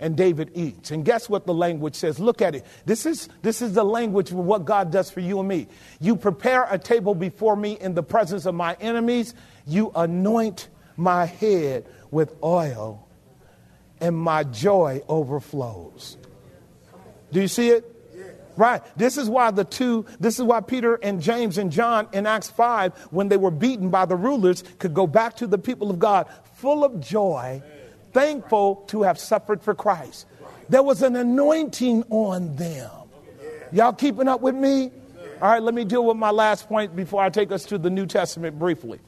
And 0.00 0.16
David 0.16 0.50
eats. 0.54 0.90
And 0.90 1.04
guess 1.04 1.28
what 1.28 1.46
the 1.46 1.54
language 1.54 1.94
says? 1.94 2.18
Look 2.18 2.42
at 2.42 2.54
it. 2.54 2.66
This 2.84 3.06
is, 3.06 3.28
this 3.42 3.62
is 3.62 3.74
the 3.74 3.84
language 3.84 4.30
of 4.32 4.36
what 4.36 4.64
God 4.64 4.90
does 4.90 5.10
for 5.10 5.20
you 5.20 5.38
and 5.38 5.48
me. 5.48 5.68
You 6.00 6.16
prepare 6.16 6.66
a 6.68 6.78
table 6.78 7.14
before 7.14 7.56
me 7.56 7.78
in 7.80 7.94
the 7.94 8.02
presence 8.02 8.44
of 8.44 8.54
my 8.54 8.76
enemies. 8.80 9.34
You 9.66 9.92
anoint 9.94 10.68
my 10.96 11.26
head 11.26 11.86
with 12.10 12.34
oil 12.42 13.03
and 14.00 14.16
my 14.16 14.44
joy 14.44 15.02
overflows. 15.08 16.16
Do 17.32 17.40
you 17.40 17.48
see 17.48 17.70
it? 17.70 17.90
Right. 18.56 18.82
This 18.96 19.18
is 19.18 19.28
why 19.28 19.50
the 19.50 19.64
two, 19.64 20.06
this 20.20 20.38
is 20.38 20.44
why 20.44 20.60
Peter 20.60 20.94
and 20.94 21.20
James 21.20 21.58
and 21.58 21.72
John 21.72 22.06
in 22.12 22.26
Acts 22.26 22.50
5, 22.50 22.94
when 23.10 23.28
they 23.28 23.36
were 23.36 23.50
beaten 23.50 23.90
by 23.90 24.04
the 24.04 24.16
rulers, 24.16 24.62
could 24.78 24.94
go 24.94 25.06
back 25.06 25.36
to 25.36 25.46
the 25.46 25.58
people 25.58 25.90
of 25.90 25.98
God 25.98 26.28
full 26.54 26.84
of 26.84 27.00
joy, 27.00 27.62
thankful 28.12 28.76
to 28.88 29.02
have 29.02 29.18
suffered 29.18 29.60
for 29.60 29.74
Christ. 29.74 30.26
There 30.68 30.82
was 30.82 31.02
an 31.02 31.16
anointing 31.16 32.04
on 32.10 32.54
them. 32.54 32.90
Y'all 33.72 33.92
keeping 33.92 34.28
up 34.28 34.40
with 34.40 34.54
me? 34.54 34.92
All 35.42 35.50
right, 35.50 35.62
let 35.62 35.74
me 35.74 35.84
deal 35.84 36.04
with 36.04 36.16
my 36.16 36.30
last 36.30 36.68
point 36.68 36.94
before 36.94 37.22
I 37.22 37.28
take 37.28 37.50
us 37.50 37.64
to 37.66 37.78
the 37.78 37.90
New 37.90 38.06
Testament 38.06 38.56
briefly. 38.58 39.00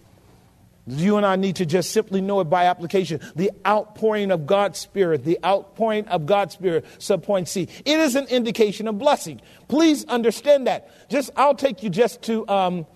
You 0.86 1.16
and 1.16 1.26
I 1.26 1.34
need 1.34 1.56
to 1.56 1.66
just 1.66 1.90
simply 1.90 2.20
know 2.20 2.40
it 2.40 2.44
by 2.44 2.66
application. 2.66 3.20
The 3.34 3.50
outpouring 3.66 4.30
of 4.30 4.46
God's 4.46 4.78
Spirit, 4.78 5.24
the 5.24 5.38
outpouring 5.44 6.06
of 6.06 6.26
God's 6.26 6.54
Spirit, 6.54 6.84
subpoint 6.98 7.48
C. 7.48 7.68
It 7.84 7.98
is 7.98 8.14
an 8.14 8.26
indication 8.26 8.86
of 8.86 8.98
blessing. 8.98 9.40
Please 9.66 10.04
understand 10.04 10.68
that. 10.68 11.08
Just, 11.10 11.30
I'll 11.36 11.56
take 11.56 11.82
you 11.82 11.90
just 11.90 12.22
to 12.22 12.46
um, 12.48 12.86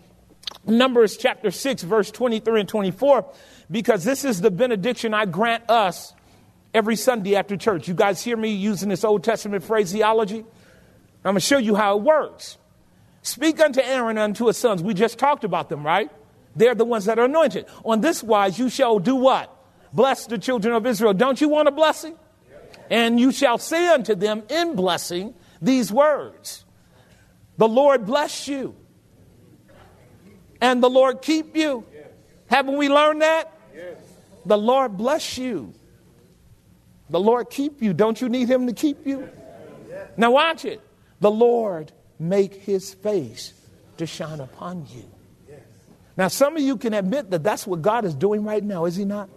Numbers 0.65 1.17
chapter 1.17 1.51
6, 1.51 1.83
verse 1.83 2.13
23 2.13 2.61
and 2.61 2.69
24, 2.69 3.27
because 3.71 4.05
this 4.05 4.25
is 4.25 4.41
the 4.41 4.53
benediction 4.53 5.13
I 5.13 5.25
grant 5.25 5.69
us 5.69 6.15
every 6.73 6.95
Sunday 6.95 7.35
after 7.35 7.57
church. 7.57 7.89
You 7.89 7.95
guys 7.95 8.23
hear 8.23 8.37
me 8.37 8.53
using 8.53 8.89
this 8.89 9.03
Old 9.03 9.25
Testament 9.25 9.65
phraseology? 9.65 10.39
I'm 10.39 10.45
going 11.25 11.35
to 11.35 11.41
show 11.41 11.59
you 11.59 11.75
how 11.75 11.99
it 11.99 12.03
works. 12.03 12.57
Speak 13.23 13.61
unto 13.61 13.81
Aaron 13.81 14.11
and 14.11 14.19
unto 14.21 14.47
his 14.47 14.57
sons. 14.57 14.81
We 14.81 14.95
just 14.95 15.19
talked 15.19 15.43
about 15.45 15.69
them, 15.69 15.85
right? 15.85 16.11
They're 16.57 16.75
the 16.75 16.85
ones 16.85 17.05
that 17.05 17.19
are 17.19 17.27
anointed. 17.27 17.67
On 17.85 18.01
this 18.01 18.23
wise, 18.23 18.59
you 18.59 18.69
shall 18.69 18.99
do 18.99 19.17
what? 19.17 19.57
Bless 19.93 20.27
the 20.27 20.39
children 20.39 20.75
of 20.75 20.87
Israel. 20.87 21.15
Don't 21.15 21.41
you 21.41 21.49
want 21.49 21.69
a 21.69 21.71
blessing? 21.73 22.17
And 22.89 23.21
you 23.21 23.33
shall 23.33 23.59
say 23.59 23.89
unto 23.89 24.15
them 24.15 24.43
in 24.49 24.75
blessing 24.75 25.35
these 25.63 25.93
words 25.93 26.65
The 27.57 27.69
Lord 27.69 28.07
bless 28.07 28.49
you, 28.49 28.75
and 30.61 30.83
the 30.83 30.91
Lord 30.91 31.23
keep 31.23 31.57
you. 31.57 31.85
Haven't 32.49 32.77
we 32.77 32.89
learned 32.89 33.23
that? 33.23 33.53
The 34.45 34.59
Lord 34.59 34.97
bless 34.97 35.39
you. 35.39 35.73
The 37.11 37.21
Lord 37.21 37.51
keep 37.51 37.83
you. 37.83 37.93
Don't 37.93 38.21
you 38.21 38.29
need 38.29 38.49
Him 38.49 38.67
to 38.67 38.73
keep 38.73 39.07
you? 39.07 39.29
Now, 40.17 40.33
watch 40.33 40.65
it. 40.65 40.81
The 41.21 41.31
Lord 41.31 41.93
make 42.19 42.55
His 42.55 42.95
face 42.95 43.53
to 43.99 44.07
shine 44.07 44.41
upon 44.41 44.87
you 44.91 45.05
now, 46.21 46.29
some 46.29 46.55
of 46.55 46.63
you 46.63 46.77
can 46.77 46.93
admit 46.93 47.31
that 47.31 47.43
that's 47.43 47.67
what 47.67 47.81
God 47.81 48.05
is 48.05 48.15
doing 48.15 48.45
right 48.45 48.63
now, 48.63 48.85
is 48.85 48.95
He 48.95 49.07
not? 49.07 49.31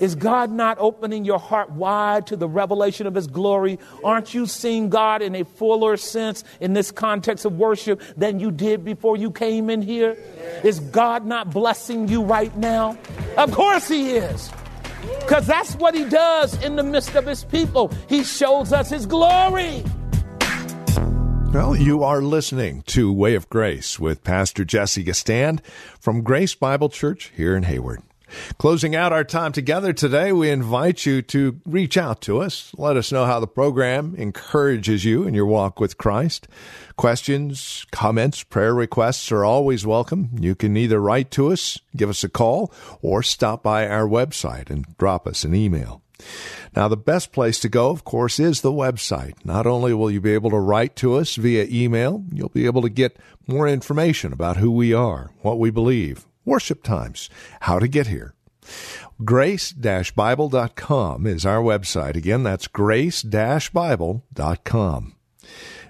Is 0.00 0.14
God 0.14 0.50
not 0.50 0.78
opening 0.80 1.26
your 1.26 1.38
heart 1.38 1.72
wide 1.72 2.28
to 2.28 2.36
the 2.36 2.48
revelation 2.48 3.06
of 3.06 3.14
His 3.14 3.26
glory? 3.26 3.78
Aren't 4.02 4.32
you 4.32 4.46
seeing 4.46 4.88
God 4.88 5.20
in 5.20 5.34
a 5.34 5.44
fuller 5.44 5.98
sense 5.98 6.42
in 6.58 6.72
this 6.72 6.90
context 6.90 7.44
of 7.44 7.58
worship 7.58 8.00
than 8.16 8.40
you 8.40 8.50
did 8.50 8.82
before 8.82 9.18
you 9.18 9.30
came 9.30 9.68
in 9.68 9.82
here? 9.82 10.16
Is 10.64 10.80
God 10.80 11.26
not 11.26 11.50
blessing 11.50 12.08
you 12.08 12.22
right 12.22 12.56
now? 12.56 12.96
Of 13.36 13.52
course 13.52 13.86
He 13.86 14.12
is. 14.12 14.50
Because 15.20 15.46
that's 15.46 15.74
what 15.74 15.94
He 15.94 16.06
does 16.06 16.58
in 16.64 16.76
the 16.76 16.82
midst 16.82 17.14
of 17.14 17.26
His 17.26 17.44
people. 17.44 17.92
He 18.08 18.24
shows 18.24 18.72
us 18.72 18.88
His 18.88 19.04
glory. 19.04 19.84
Well, 21.52 21.76
you 21.76 22.02
are 22.02 22.22
listening 22.22 22.80
to 22.86 23.12
Way 23.12 23.34
of 23.34 23.50
Grace 23.50 24.00
with 24.00 24.24
Pastor 24.24 24.64
Jesse 24.64 25.04
Gistand 25.04 25.60
from 26.00 26.22
Grace 26.22 26.54
Bible 26.54 26.88
Church 26.88 27.30
here 27.36 27.54
in 27.54 27.64
Hayward. 27.64 28.00
Closing 28.56 28.96
out 28.96 29.12
our 29.12 29.22
time 29.22 29.52
together 29.52 29.92
today, 29.92 30.32
we 30.32 30.48
invite 30.48 31.04
you 31.04 31.20
to 31.20 31.60
reach 31.66 31.98
out 31.98 32.22
to 32.22 32.40
us. 32.40 32.72
Let 32.78 32.96
us 32.96 33.12
know 33.12 33.26
how 33.26 33.38
the 33.38 33.46
program 33.46 34.14
encourages 34.16 35.04
you 35.04 35.24
in 35.24 35.34
your 35.34 35.44
walk 35.44 35.78
with 35.78 35.98
Christ. 35.98 36.48
Questions, 36.96 37.84
comments, 37.92 38.42
prayer 38.42 38.74
requests 38.74 39.30
are 39.30 39.44
always 39.44 39.84
welcome. 39.84 40.30
You 40.40 40.54
can 40.54 40.74
either 40.78 41.02
write 41.02 41.30
to 41.32 41.52
us, 41.52 41.78
give 41.94 42.08
us 42.08 42.24
a 42.24 42.30
call, 42.30 42.72
or 43.02 43.22
stop 43.22 43.62
by 43.62 43.86
our 43.86 44.08
website 44.08 44.70
and 44.70 44.86
drop 44.96 45.26
us 45.26 45.44
an 45.44 45.54
email. 45.54 46.00
Now, 46.74 46.88
the 46.88 46.96
best 46.96 47.32
place 47.32 47.60
to 47.60 47.68
go, 47.68 47.90
of 47.90 48.04
course, 48.04 48.40
is 48.40 48.60
the 48.60 48.72
website. 48.72 49.34
Not 49.44 49.66
only 49.66 49.94
will 49.94 50.10
you 50.10 50.20
be 50.20 50.34
able 50.34 50.50
to 50.50 50.58
write 50.58 50.96
to 50.96 51.14
us 51.14 51.36
via 51.36 51.66
email, 51.70 52.24
you'll 52.32 52.48
be 52.48 52.66
able 52.66 52.82
to 52.82 52.88
get 52.88 53.16
more 53.46 53.68
information 53.68 54.32
about 54.32 54.56
who 54.56 54.70
we 54.70 54.94
are, 54.94 55.30
what 55.42 55.58
we 55.58 55.70
believe, 55.70 56.26
worship 56.44 56.82
times, 56.82 57.28
how 57.60 57.78
to 57.78 57.88
get 57.88 58.06
here. 58.06 58.34
Grace-Bible.com 59.24 61.26
is 61.26 61.46
our 61.46 61.62
website. 61.62 62.16
Again, 62.16 62.42
that's 62.42 62.68
grace-bible.com. 62.68 65.14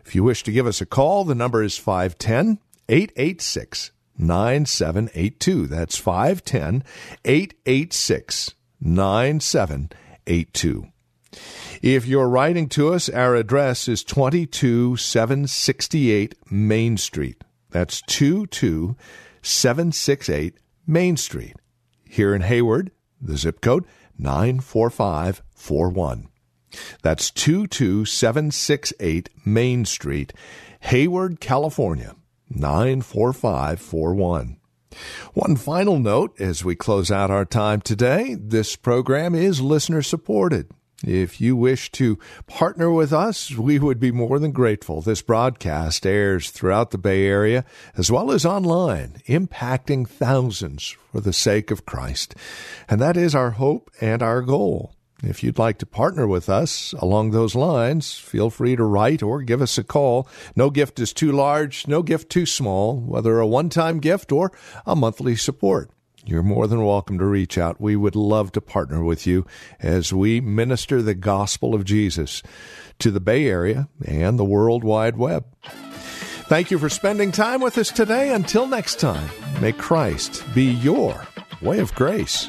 If 0.05 0.15
you 0.15 0.25
wish 0.25 0.43
to 0.43 0.53
give 0.53 0.67
us 0.67 0.81
a 0.81 0.87
call, 0.87 1.25
the 1.25 1.35
number 1.35 1.63
is 1.63 1.79
510 1.79 2.59
886 2.89 3.93
9782. 4.19 5.67
That's 5.67 5.97
510 5.97 6.85
886 7.25 8.55
9782. 8.81 10.02
If 11.83 12.07
you're 12.07 12.29
writing 12.29 12.69
to 12.71 12.93
us, 12.93 13.09
our 13.09 13.35
address 13.35 13.89
is 13.89 14.05
22768 14.05 16.35
Main 16.51 16.97
Street. 16.97 17.43
That's 17.71 18.03
22768 18.03 20.55
Main 20.87 21.17
Street. 21.17 21.57
Here 22.09 22.33
in 22.35 22.43
Hayward, 22.43 22.93
the 23.21 23.37
zip 23.37 23.61
code 23.61 23.85
94541. 24.19 26.29
That's 27.03 27.31
22768 27.31 29.29
Main 29.45 29.85
Street, 29.85 30.33
Hayward, 30.81 31.39
California 31.41 32.17
94541. 32.51 34.57
One 35.35 35.57
final 35.57 35.99
note 35.99 36.41
as 36.41 36.65
we 36.65 36.75
close 36.75 37.11
out 37.11 37.31
our 37.31 37.45
time 37.45 37.81
today 37.81 38.37
this 38.39 38.77
program 38.77 39.35
is 39.35 39.61
listener 39.61 40.03
supported. 40.03 40.71
If 41.05 41.41
you 41.41 41.57
wish 41.57 41.91
to 41.93 42.19
partner 42.47 42.91
with 42.91 43.13
us, 43.13 43.51
we 43.51 43.79
would 43.79 43.99
be 43.99 44.13
more 44.13 44.39
than 44.39 44.53
grateful. 44.53 45.03
This 45.03 45.21
broadcast 45.21 46.07
airs 46.07 46.51
throughout 46.51 46.93
the 46.93 46.99
Bay 46.99 47.27
Area 47.27 47.65
as 47.97 48.13
well 48.13 48.31
as 48.31 48.47
online, 48.47 49.21
impacting 49.27 50.09
thousands 50.09 50.97
for 51.11 51.21
the 51.21 51.33
sake 51.33 51.73
of 51.73 51.87
Christ. 51.87 52.37
And 52.89 53.01
that 53.01 53.17
is 53.17 53.35
our 53.35 53.51
hope 53.51 53.91
and 54.01 54.23
our 54.23 54.43
goal. 54.43 54.95
If 55.23 55.45
you'd 55.45 55.59
like 55.59 55.79
to 55.79 55.87
partner 55.87 56.27
with 56.27 56.49
us 56.49 56.93
along 56.99 57.31
those 57.31 57.55
lines, 57.55 58.19
feel 58.19 58.51
free 58.51 58.75
to 58.75 58.83
write 58.83 59.23
or 59.23 59.43
give 59.43 59.63
us 59.63 59.79
a 59.79 59.85
call. 59.85 60.29
No 60.57 60.69
gift 60.69 60.99
is 60.99 61.13
too 61.13 61.31
large, 61.31 61.87
no 61.87 62.03
gift 62.03 62.29
too 62.29 62.45
small, 62.45 62.99
whether 62.99 63.39
a 63.39 63.47
one 63.47 63.69
time 63.69 64.01
gift 64.01 64.33
or 64.33 64.51
a 64.85 64.97
monthly 64.97 65.37
support. 65.37 65.91
You're 66.25 66.43
more 66.43 66.67
than 66.67 66.85
welcome 66.85 67.19
to 67.19 67.25
reach 67.25 67.57
out. 67.57 67.81
We 67.81 67.95
would 67.95 68.17
love 68.17 68.53
to 68.53 68.61
partner 68.61 69.03
with 69.03 69.27
you 69.27 69.47
as 69.81 70.13
we 70.13 70.41
minister 70.41 71.03
the 71.03 71.15
gospel 71.15 71.75
of 71.75 71.85
Jesus 71.85 72.43
to 72.99 73.11
the 73.11 73.21
Bay 73.21 73.47
Area 73.47 73.89
and 74.05 74.39
the 74.39 74.45
World 74.45 74.83
Wide 74.85 75.17
Web. 75.17 75.45
Thank 76.49 76.71
you 76.71 76.79
for 76.79 76.89
spending 76.89 77.33
time 77.33 77.61
with 77.61 77.79
us 77.79 77.91
today. 77.91 78.33
Until 78.33 78.67
next 78.67 79.01
time, 79.01 79.31
may 79.61 79.73
Christ 79.73 80.45
be 80.55 80.65
your 80.65 81.27
way 81.61 81.79
of 81.79 81.95
grace. 81.95 82.49